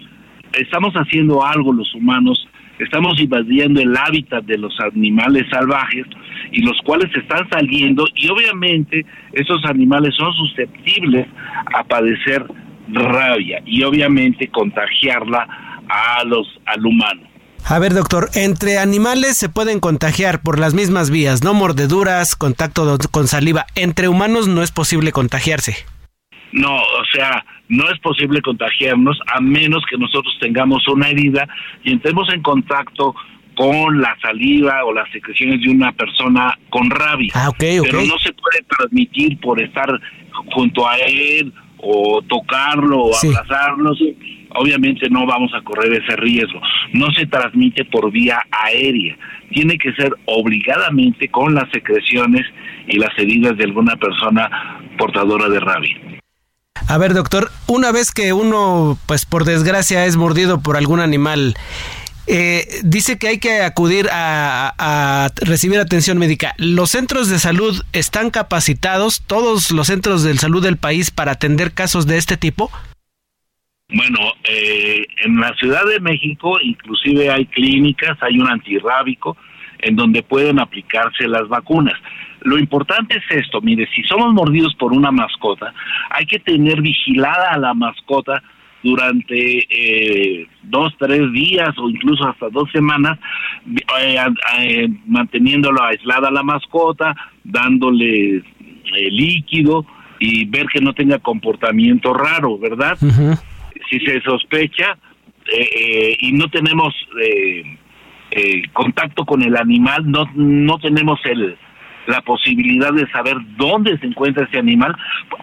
[0.53, 2.47] estamos haciendo algo los humanos,
[2.79, 6.05] estamos invadiendo el hábitat de los animales salvajes
[6.51, 11.27] y los cuales están saliendo y obviamente esos animales son susceptibles
[11.73, 12.45] a padecer
[12.89, 17.21] rabia y obviamente contagiarla a los al humano.
[17.65, 22.97] A ver, doctor, entre animales se pueden contagiar por las mismas vías, no mordeduras, contacto
[23.11, 23.65] con saliva.
[23.75, 25.75] Entre humanos no es posible contagiarse.
[26.53, 31.45] No, o sea, no es posible contagiarnos a menos que nosotros tengamos una herida
[31.83, 33.13] y entremos en contacto
[33.57, 37.31] con la saliva o las secreciones de una persona con rabia.
[37.35, 39.89] Ah, Pero no se puede transmitir por estar
[40.53, 43.27] junto a él o tocarlo o Sí.
[43.27, 43.93] abrazarlo.
[44.57, 46.59] Obviamente no vamos a correr ese riesgo.
[46.93, 49.15] No se transmite por vía aérea.
[49.51, 52.45] Tiene que ser obligadamente con las secreciones
[52.87, 55.97] y las heridas de alguna persona portadora de rabia.
[56.87, 61.55] A ver, doctor, una vez que uno, pues por desgracia, es mordido por algún animal,
[62.27, 66.53] eh, dice que hay que acudir a, a recibir atención médica.
[66.57, 71.73] ¿Los centros de salud están capacitados, todos los centros de salud del país, para atender
[71.73, 72.71] casos de este tipo?
[73.89, 79.37] Bueno, eh, en la Ciudad de México inclusive hay clínicas, hay un antirrábico
[79.79, 81.93] en donde pueden aplicarse las vacunas.
[82.41, 85.73] Lo importante es esto, mire, si somos mordidos por una mascota,
[86.09, 88.43] hay que tener vigilada a la mascota
[88.83, 93.17] durante eh, dos, tres días o incluso hasta dos semanas,
[94.01, 94.17] eh,
[94.59, 99.85] eh, manteniéndolo aislada la mascota, dándole eh, líquido
[100.19, 102.97] y ver que no tenga comportamiento raro, ¿verdad?
[103.89, 104.97] Si se sospecha
[105.51, 107.77] eh, eh, y no tenemos eh,
[108.31, 111.57] eh, contacto con el animal, no, no tenemos el,
[112.07, 114.95] la posibilidad de saber dónde se encuentra ese animal,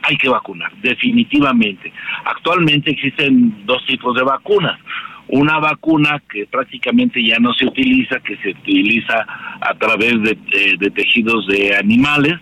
[0.03, 1.93] hay que vacunar, definitivamente.
[2.25, 4.79] Actualmente existen dos tipos de vacunas.
[5.27, 9.27] Una vacuna que prácticamente ya no se utiliza, que se utiliza
[9.61, 10.37] a través de,
[10.79, 12.35] de tejidos de animales,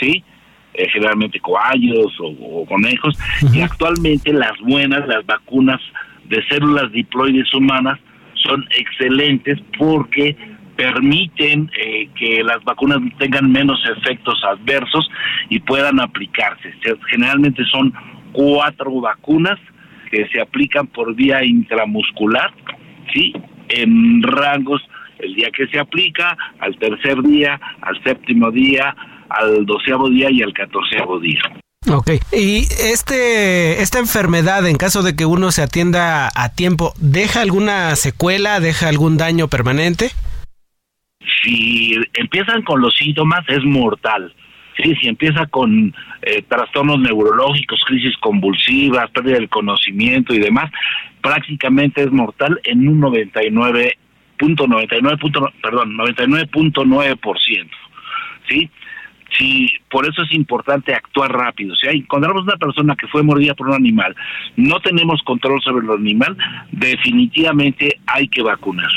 [0.00, 0.22] ¿sí?
[0.80, 2.28] Eh, generalmente coayos o,
[2.62, 3.14] o conejos,
[3.52, 5.80] y actualmente las buenas, las vacunas
[6.24, 7.98] de células diploides humanas
[8.34, 10.34] son excelentes porque
[10.76, 15.10] permiten eh, que las vacunas tengan menos efectos adversos
[15.50, 16.72] y puedan aplicarse.
[16.82, 17.92] Se- Generalmente son
[18.32, 19.58] cuatro vacunas
[20.10, 22.50] que se aplican por vía intramuscular,
[23.12, 23.34] ¿sí?
[23.68, 24.80] En rangos,
[25.18, 28.96] el día que se aplica, al tercer día, al séptimo día,
[29.30, 31.40] al doceavo día y al catorceavo día.
[31.90, 32.10] Ok.
[32.32, 37.96] Y este, esta enfermedad, en caso de que uno se atienda a tiempo, ¿deja alguna
[37.96, 40.10] secuela, deja algún daño permanente?
[41.42, 44.32] Si empiezan con los síntomas, es mortal.
[44.82, 50.70] Sí, si empieza con eh, trastornos neurológicos, crisis convulsivas, pérdida del conocimiento y demás,
[51.22, 57.70] prácticamente es mortal en un 99.99, punto- perdón, 99.9%.
[58.48, 58.70] ¿Sí?
[59.36, 61.74] Sí, por eso es importante actuar rápido.
[61.76, 64.14] Si hay, encontramos una persona que fue mordida por un animal,
[64.56, 66.36] no tenemos control sobre el animal,
[66.72, 68.90] definitivamente hay que vacunar.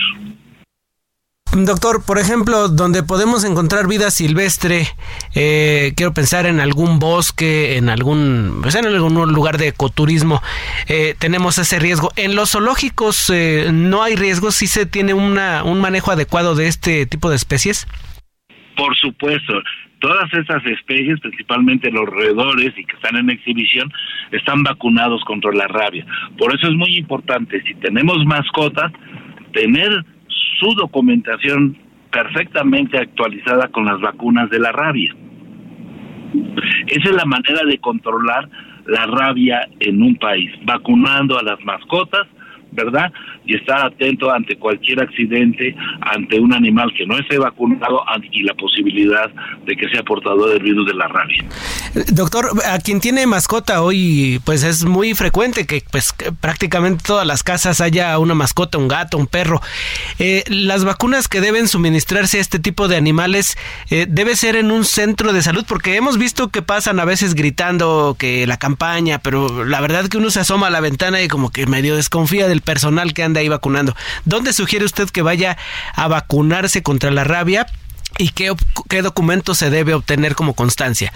[1.55, 4.87] Doctor, por ejemplo, donde podemos encontrar vida silvestre,
[5.35, 10.41] eh, quiero pensar en algún bosque, en algún, pues en algún lugar de ecoturismo,
[10.87, 12.09] eh, tenemos ese riesgo.
[12.15, 16.67] En los zoológicos eh, no hay riesgo, si se tiene una, un manejo adecuado de
[16.67, 17.87] este tipo de especies.
[18.75, 19.53] Por supuesto,
[20.03, 23.89] todas esas especies, principalmente los roedores y que están en exhibición,
[24.33, 26.05] están vacunados contra la rabia.
[26.37, 28.91] Por eso es muy importante, si tenemos mascotas,
[29.53, 30.03] tener
[30.59, 31.77] su documentación
[32.11, 35.15] perfectamente actualizada con las vacunas de la rabia.
[36.87, 38.49] Esa es la manera de controlar
[38.85, 42.27] la rabia en un país, vacunando a las mascotas,
[42.73, 43.11] ¿verdad?
[43.45, 48.53] Y estar atento ante cualquier accidente, ante un animal que no esté vacunado y la
[48.53, 49.29] posibilidad
[49.65, 51.43] de que sea portador del virus de la rabia.
[52.13, 57.43] Doctor, a quien tiene mascota hoy, pues es muy frecuente que pues prácticamente todas las
[57.43, 59.61] casas haya una mascota, un gato, un perro.
[60.19, 63.57] Eh, las vacunas que deben suministrarse a este tipo de animales
[63.89, 67.35] eh, debe ser en un centro de salud, porque hemos visto que pasan a veces
[67.35, 71.27] gritando que la campaña, pero la verdad que uno se asoma a la ventana y
[71.27, 73.93] como que medio desconfía del personal que anda ahí vacunando.
[74.25, 75.57] ¿Dónde sugiere usted que vaya
[75.95, 77.65] a vacunarse contra la rabia
[78.17, 78.51] y qué,
[78.89, 81.13] qué documento se debe obtener como constancia?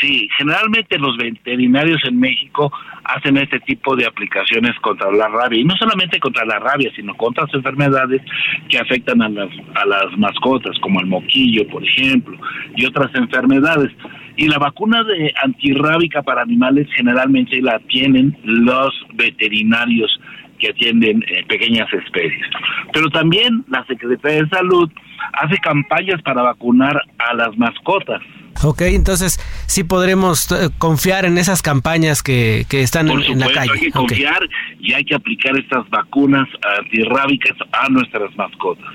[0.00, 2.72] Sí, generalmente los veterinarios en México
[3.08, 7.14] hacen este tipo de aplicaciones contra la rabia, y no solamente contra la rabia, sino
[7.16, 8.22] contra las enfermedades
[8.68, 12.38] que afectan a las, a las mascotas, como el moquillo, por ejemplo,
[12.76, 13.90] y otras enfermedades.
[14.36, 20.20] Y la vacuna de antirrábica para animales generalmente la tienen los veterinarios
[20.58, 22.46] que atienden eh, pequeñas especies.
[22.92, 24.90] Pero también la Secretaría de Salud
[25.32, 28.22] hace campañas para vacunar a las mascotas.
[28.62, 33.38] Ok, entonces sí podremos eh, confiar en esas campañas que, que están Por en, en
[33.40, 33.70] la calle.
[33.72, 34.40] hay que confiar
[34.80, 38.86] y hay que aplicar estas vacunas antirrábicas a nuestras mascotas.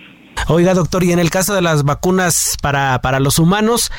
[0.48, 3.92] Oiga, doctor, y en el caso de las vacunas para, para los humanos,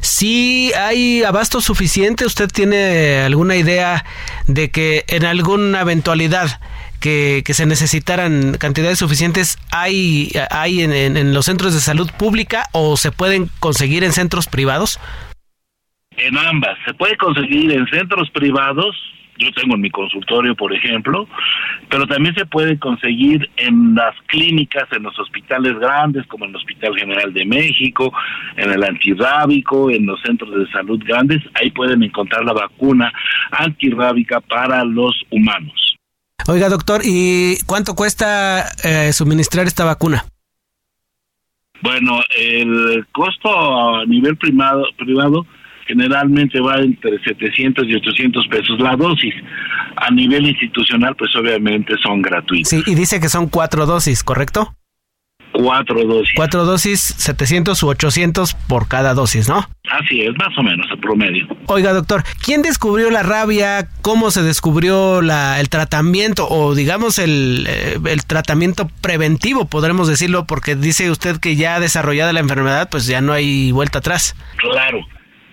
[0.00, 2.24] ¿sí hay abasto suficiente?
[2.26, 4.04] ¿Usted tiene alguna idea
[4.48, 6.60] de que en alguna eventualidad
[7.02, 12.96] que, se necesitaran cantidades suficientes hay, hay en- en los centros de salud pública o
[12.96, 14.98] se pueden conseguir en centros privados?
[16.16, 18.94] En ambas, se puede conseguir en centros privados,
[19.38, 21.26] yo tengo en mi consultorio, por ejemplo,
[21.88, 26.56] pero también se puede conseguir en las clínicas, en los hospitales grandes, como en el
[26.56, 28.12] Hospital General de México,
[28.56, 33.10] en el antirrábico, en los centros de salud grandes, ahí pueden encontrar la vacuna
[33.50, 35.81] antirrábica para los humanos.
[36.48, 40.24] Oiga, doctor, ¿y cuánto cuesta eh, suministrar esta vacuna?
[41.82, 45.46] Bueno, el costo a nivel primado, privado
[45.86, 49.34] generalmente va entre 700 y 800 pesos la dosis.
[49.96, 52.70] A nivel institucional, pues obviamente son gratuitos.
[52.70, 54.74] Sí, y dice que son cuatro dosis, ¿correcto?
[55.52, 56.32] Cuatro dosis.
[56.34, 59.68] Cuatro dosis, 700 u 800 por cada dosis, ¿no?
[59.90, 61.46] Así es, más o menos, el promedio.
[61.66, 63.86] Oiga, doctor, ¿quién descubrió la rabia?
[64.00, 70.46] ¿Cómo se descubrió la, el tratamiento o digamos el, eh, el tratamiento preventivo, podremos decirlo?
[70.46, 74.34] Porque dice usted que ya desarrollada la enfermedad, pues ya no hay vuelta atrás.
[74.56, 75.00] Claro,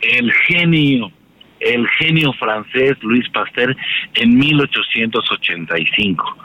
[0.02, 1.12] el genio,
[1.60, 3.76] el genio francés Luis Pasteur
[4.16, 6.38] en 1885.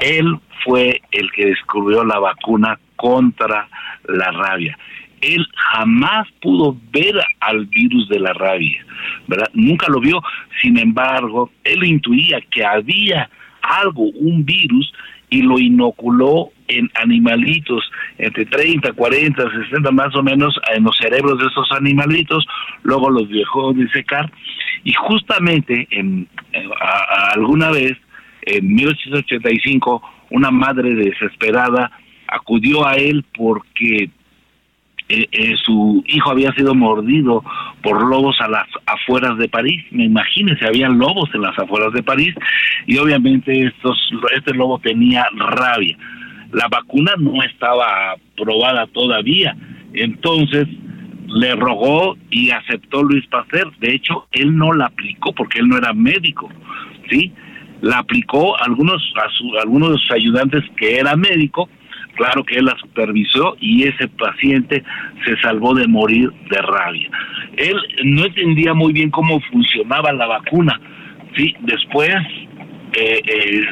[0.00, 3.68] Él fue el que descubrió la vacuna contra
[4.06, 4.76] la rabia.
[5.20, 8.84] Él jamás pudo ver al virus de la rabia,
[9.26, 9.50] ¿verdad?
[9.52, 10.22] Nunca lo vio,
[10.62, 13.28] sin embargo, él intuía que había
[13.62, 14.92] algo, un virus,
[15.30, 21.38] y lo inoculó en animalitos, entre 30, 40, 60 más o menos, en los cerebros
[21.38, 22.46] de esos animalitos,
[22.82, 24.30] luego los dejó disecar,
[24.84, 26.28] y justamente en,
[26.80, 27.92] a- alguna vez,
[28.56, 31.90] en 1885, una madre desesperada
[32.26, 34.10] acudió a él porque
[35.08, 37.42] eh, eh, su hijo había sido mordido
[37.82, 39.82] por lobos a las afueras de París.
[39.90, 42.34] Me imagínense, habían lobos en las afueras de París
[42.86, 43.96] y obviamente estos,
[44.36, 45.96] este lobo tenía rabia.
[46.52, 49.56] La vacuna no estaba aprobada todavía,
[49.94, 50.66] entonces
[51.26, 53.70] le rogó y aceptó Luis Pasteur.
[53.78, 56.50] De hecho, él no la aplicó porque él no era médico,
[57.10, 57.32] ¿sí?
[57.80, 61.68] La aplicó a algunos, a su, algunos de sus ayudantes que era médico,
[62.16, 64.82] claro que él la supervisó y ese paciente
[65.24, 67.08] se salvó de morir de rabia.
[67.56, 70.80] Él no entendía muy bien cómo funcionaba la vacuna,
[71.36, 71.54] ¿sí?
[71.60, 72.14] Después
[72.94, 73.62] eh, eh,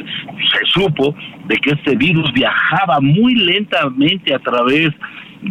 [0.53, 1.15] se supo
[1.47, 4.91] de que este virus viajaba muy lentamente a través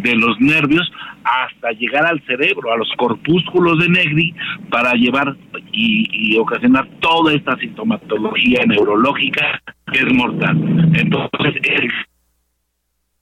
[0.02, 0.90] de los nervios
[1.24, 4.34] hasta llegar al cerebro, a los corpúsculos de Negri,
[4.70, 5.36] para llevar
[5.72, 9.60] y, y ocasionar toda esta sintomatología neurológica
[9.92, 10.56] que es mortal.
[10.94, 11.60] Entonces,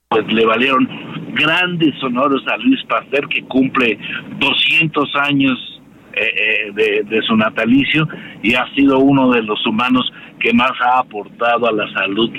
[0.09, 0.89] pues le valieron
[1.33, 3.99] grandes honores a Luis Pasteur, que cumple
[4.39, 8.07] 200 años eh, eh, de, de su natalicio
[8.43, 12.31] y ha sido uno de los humanos que más ha aportado a la salud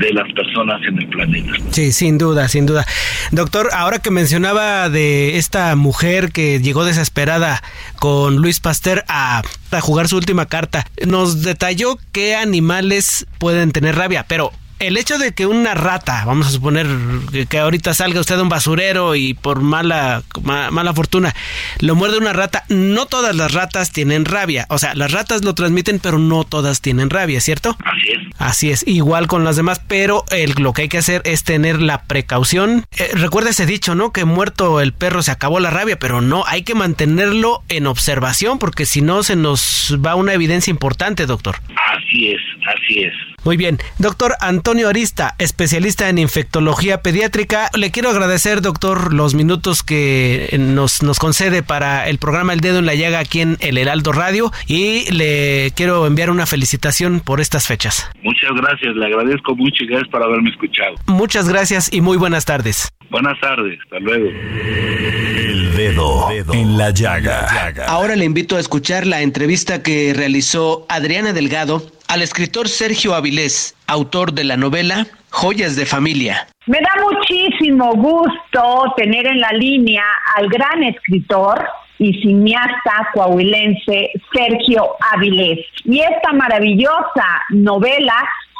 [0.00, 1.52] de las personas en el planeta.
[1.70, 2.86] Sí, sin duda, sin duda.
[3.30, 7.62] Doctor, ahora que mencionaba de esta mujer que llegó desesperada
[7.98, 13.96] con Luis Pasteur a, a jugar su última carta, nos detalló qué animales pueden tener
[13.96, 16.86] rabia, pero el hecho de que una rata, vamos a suponer
[17.30, 21.34] que, que ahorita salga usted a un basurero y por mala, ma- mala fortuna
[21.78, 24.66] lo muerde una rata, no todas las ratas tienen rabia.
[24.70, 27.76] O sea, las ratas lo transmiten, pero no todas tienen rabia, ¿cierto?
[27.84, 28.18] Así es.
[28.38, 31.80] Así es, igual con las demás, pero el- lo que hay que hacer es tener
[31.80, 32.84] la precaución.
[32.98, 34.12] Eh, recuerda ese dicho, ¿no?
[34.12, 38.58] Que muerto el perro se acabó la rabia, pero no, hay que mantenerlo en observación
[38.58, 41.56] porque si no se nos va una evidencia importante, doctor.
[41.94, 43.12] Así es, así es.
[43.42, 49.82] Muy bien, doctor Antonio Arista, especialista en infectología pediátrica, le quiero agradecer, doctor, los minutos
[49.82, 53.78] que nos, nos concede para el programa El Dedo en la Llaga aquí en El
[53.78, 58.10] Heraldo Radio y le quiero enviar una felicitación por estas fechas.
[58.22, 60.96] Muchas gracias, le agradezco mucho y gracias por haberme escuchado.
[61.06, 62.90] Muchas gracias y muy buenas tardes.
[63.10, 64.28] Buenas tardes, hasta luego.
[64.28, 67.74] El dedo en la llaga.
[67.88, 73.76] Ahora le invito a escuchar la entrevista que realizó Adriana Delgado al escritor Sergio Avilés,
[73.86, 76.48] autor de la novela Joyas de Familia.
[76.66, 80.02] Me da muchísimo gusto tener en la línea
[80.36, 81.64] al gran escritor
[82.00, 85.64] y cineasta coahuilense Sergio Avilés.
[85.84, 88.16] Y esta maravillosa novela,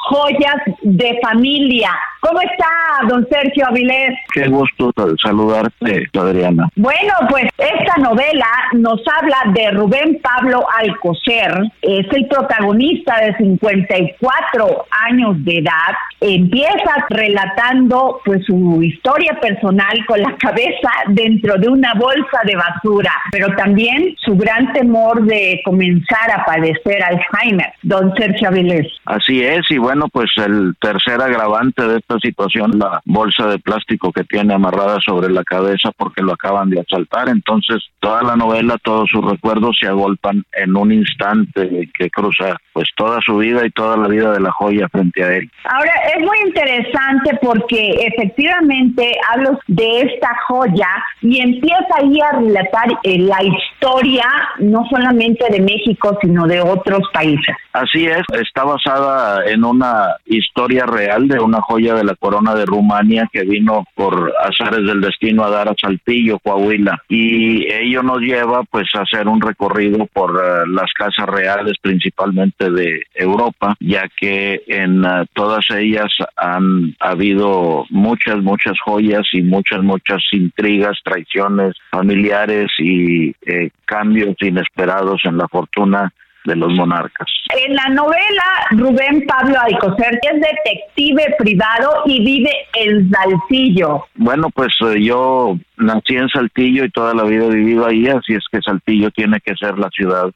[0.09, 1.91] Joyas de Familia.
[2.21, 4.13] ¿Cómo está, don Sergio Avilés?
[4.33, 4.91] Qué gusto
[5.21, 6.69] saludarte, Adriana.
[6.75, 11.51] Bueno, pues esta novela nos habla de Rubén Pablo Alcocer.
[11.81, 15.95] Es el protagonista de 54 años de edad.
[16.19, 23.13] Empieza relatando pues su historia personal con la cabeza dentro de una bolsa de basura,
[23.31, 27.73] pero también su gran temor de comenzar a padecer Alzheimer.
[27.81, 28.87] Don Sergio Avilés.
[29.05, 34.11] Así es, y bueno, pues el tercer agravante de esta situación, la bolsa de plástico
[34.11, 37.29] que tiene amarrada sobre la cabeza porque lo acaban de asaltar.
[37.29, 42.89] Entonces, toda la novela, todos sus recuerdos se agolpan en un instante que cruza pues
[42.95, 45.49] toda su vida y toda la vida de la joya frente a él.
[45.65, 50.87] Ahora, es muy interesante porque efectivamente hablo de esta joya
[51.21, 54.25] y empieza ahí a relatar eh, la historia
[54.59, 57.55] no solamente de México, sino de otros países.
[57.73, 62.65] Así es, está basada en una historia real de una joya de la corona de
[62.65, 67.01] Rumania que vino por azares del destino a dar a Saltillo, Coahuila.
[67.09, 72.69] Y ello nos lleva pues a hacer un recorrido por eh, las casas reales principalmente
[72.69, 79.81] de Europa, ya que en uh, todas ellas han habido muchas, muchas joyas y muchas,
[79.81, 86.13] muchas intrigas, traiciones familiares y eh, cambios inesperados en la fortuna
[86.45, 87.27] de los monarcas.
[87.55, 94.05] En la novela, Rubén Pablo Alcocer es detective privado y vive en Saltillo.
[94.15, 98.33] Bueno, pues eh, yo nací en Saltillo y toda la vida he vivido ahí, así
[98.33, 100.31] es que Saltillo tiene que ser la ciudad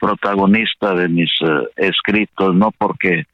[0.00, 2.70] protagonista de mis uh, escritos, ¿no?
[2.72, 3.24] Porque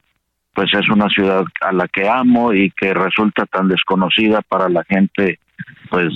[0.53, 4.83] pues es una ciudad a la que amo y que resulta tan desconocida para la
[4.83, 5.39] gente
[5.89, 6.09] pues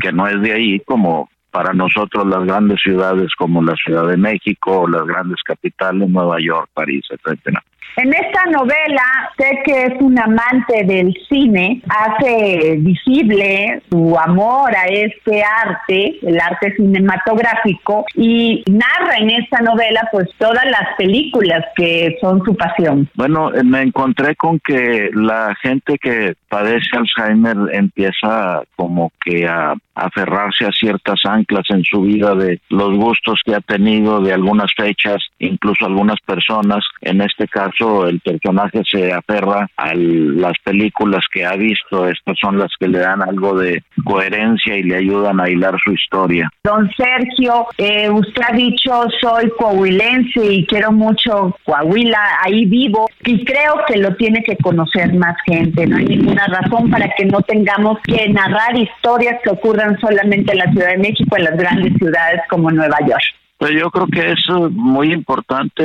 [0.00, 4.16] que no es de ahí como para nosotros las grandes ciudades como la Ciudad de
[4.16, 7.60] México, las grandes capitales, Nueva York, París, etcétera.
[7.98, 9.02] En esta novela,
[9.36, 16.38] sé que es un amante del cine, hace visible su amor a este arte, el
[16.38, 23.10] arte cinematográfico, y narra en esta novela pues todas las películas que son su pasión.
[23.16, 30.64] Bueno, me encontré con que la gente que padece Alzheimer empieza como que a aferrarse
[30.64, 35.16] a ciertas anclas en su vida de los gustos que ha tenido, de algunas fechas,
[35.40, 36.84] incluso algunas personas.
[37.00, 42.08] En este caso, el personaje se aferra a las películas que ha visto.
[42.08, 45.92] Estas son las que le dan algo de coherencia y le ayudan a hilar su
[45.92, 46.50] historia.
[46.64, 53.44] Don Sergio, eh, usted ha dicho soy coahuilense y quiero mucho Coahuila, ahí vivo y
[53.44, 55.86] creo que lo tiene que conocer más gente.
[55.86, 60.58] No hay ninguna razón para que no tengamos que narrar historias que ocurran solamente en
[60.58, 63.37] la Ciudad de México, en las grandes ciudades como Nueva York.
[63.58, 65.84] Pues yo creo que es eh, muy importante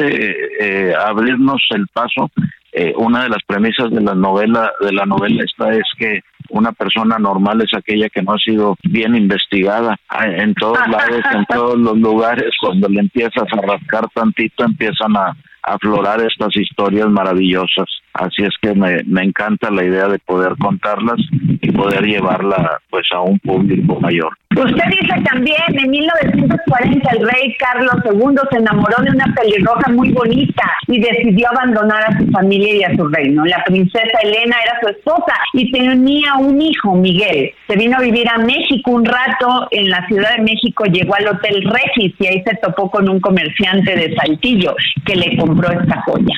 [0.60, 2.30] eh, abrirnos el paso.
[2.72, 6.72] Eh, una de las premisas de la novela de la novela esta es que una
[6.72, 11.46] persona normal es aquella que no ha sido bien investigada Ah, en todos lados, en
[11.46, 12.52] todos los lugares.
[12.62, 17.90] Cuando le empiezas a rascar tantito, empiezan a aflorar estas historias maravillosas.
[18.14, 23.08] Así es que me, me encanta la idea de poder contarlas y poder llevarla pues
[23.14, 24.34] a un público mayor.
[24.56, 30.12] Usted dice también, en 1940 el rey Carlos II se enamoró de una pelirroja muy
[30.12, 33.46] bonita y decidió abandonar a su familia y a su reino.
[33.46, 37.52] La princesa Elena era su esposa y tenía un hijo, Miguel.
[37.68, 41.28] Se vino a vivir a México un rato, en la Ciudad de México llegó al
[41.28, 46.02] Hotel Regis y ahí se topó con un comerciante de Saltillo que le compró esta
[46.02, 46.36] joya.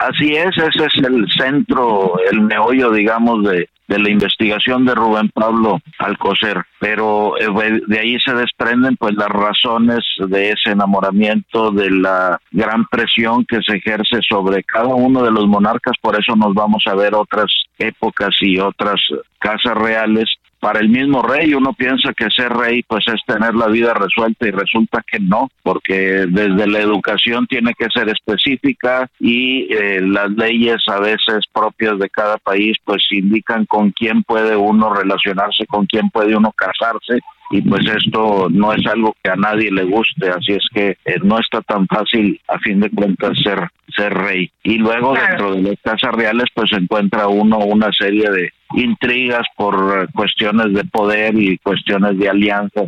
[0.00, 5.28] Así es, ese es el centro, el meollo, digamos, de, de la investigación de Rubén
[5.34, 11.90] Pablo Alcocer, pero eh, de ahí se desprenden pues las razones de ese enamoramiento, de
[11.90, 16.54] la gran presión que se ejerce sobre cada uno de los monarcas, por eso nos
[16.54, 19.02] vamos a ver otras épocas y otras
[19.38, 20.30] casas reales
[20.60, 24.46] para el mismo rey uno piensa que ser rey pues es tener la vida resuelta
[24.46, 30.30] y resulta que no, porque desde la educación tiene que ser específica y eh, las
[30.30, 35.86] leyes a veces propias de cada país pues indican con quién puede uno relacionarse, con
[35.86, 37.20] quién puede uno casarse
[37.50, 41.16] y pues esto no es algo que a nadie le guste, así es que eh,
[41.22, 44.50] no está tan fácil a fin de cuentas ser ser rey.
[44.62, 49.74] Y luego dentro de las casas reales pues encuentra uno una serie de intrigas por
[49.74, 52.86] eh, cuestiones de poder y cuestiones de alianzas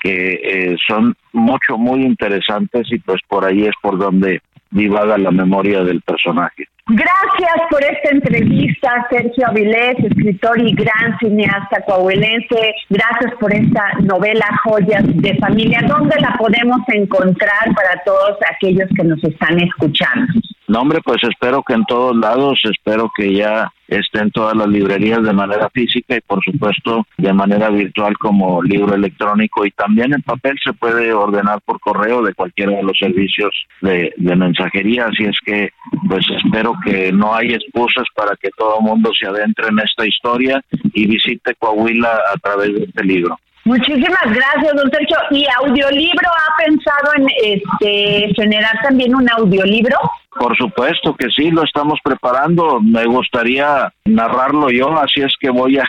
[0.00, 4.40] que eh, son mucho, muy interesantes y pues por ahí es por donde
[4.70, 6.68] divaga la memoria del personaje.
[6.90, 12.74] Gracias por esta entrevista, Sergio Avilés, escritor y gran cineasta coahuilense.
[12.88, 15.80] Gracias por esta novela Joyas de Familia.
[15.86, 20.32] ¿Dónde la podemos encontrar para todos aquellos que nos están escuchando?
[20.66, 24.68] No, hombre, pues espero que en todos lados, espero que ya esté en todas las
[24.68, 30.12] librerías de manera física y por supuesto de manera virtual como libro electrónico y también
[30.12, 35.06] en papel se puede ordenar por correo de cualquiera de los servicios de, de mensajería,
[35.06, 35.70] así es que
[36.06, 40.06] pues espero que no hay excusas para que todo el mundo se adentre en esta
[40.06, 40.62] historia
[40.92, 43.38] y visite Coahuila a través de este libro.
[43.68, 45.18] Muchísimas gracias, don Sergio.
[45.30, 49.94] ¿Y audiolibro ha pensado en este generar también un audiolibro?
[50.38, 52.80] Por supuesto que sí, lo estamos preparando.
[52.80, 55.84] Me gustaría narrarlo yo, así es que voy a,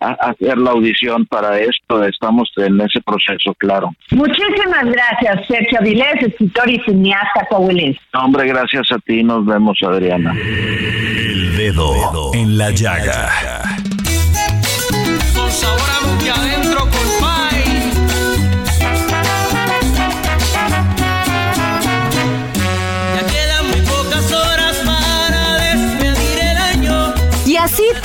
[0.00, 2.04] a hacer la audición para esto.
[2.04, 3.90] Estamos en ese proceso, claro.
[4.12, 7.98] Muchísimas gracias, Sergio Avilés, escritor y cineasta coahuilense.
[8.14, 9.24] Hombre, gracias a ti.
[9.24, 10.32] Nos vemos, Adriana.
[10.32, 13.30] El dedo en la llaga.
[15.34, 16.65] Con sabor a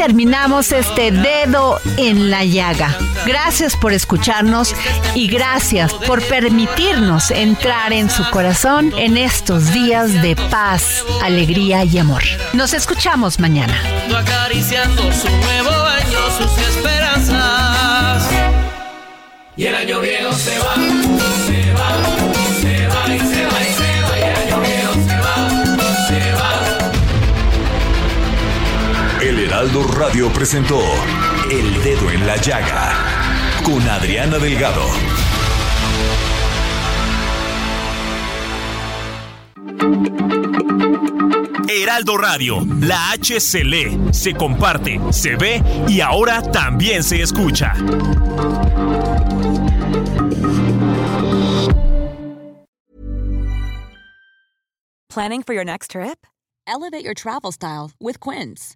[0.01, 2.97] terminamos este dedo en la llaga.
[3.27, 4.73] Gracias por escucharnos
[5.13, 11.99] y gracias por permitirnos entrar en su corazón en estos días de paz, alegría y
[11.99, 12.23] amor.
[12.53, 13.79] Nos escuchamos mañana.
[14.17, 18.27] acariciando su nuevo año, sus esperanzas.
[19.55, 20.73] Y el año viejo se va,
[29.61, 30.79] Heraldo Radio presentó
[31.51, 34.81] El Dedo en la Llaga con Adriana Delgado.
[41.69, 47.75] Heraldo Radio, la H se lee, se comparte, se ve y ahora también se escucha.
[55.07, 56.25] Planning for your next trip?
[56.65, 58.75] Elevate your travel style with Quince.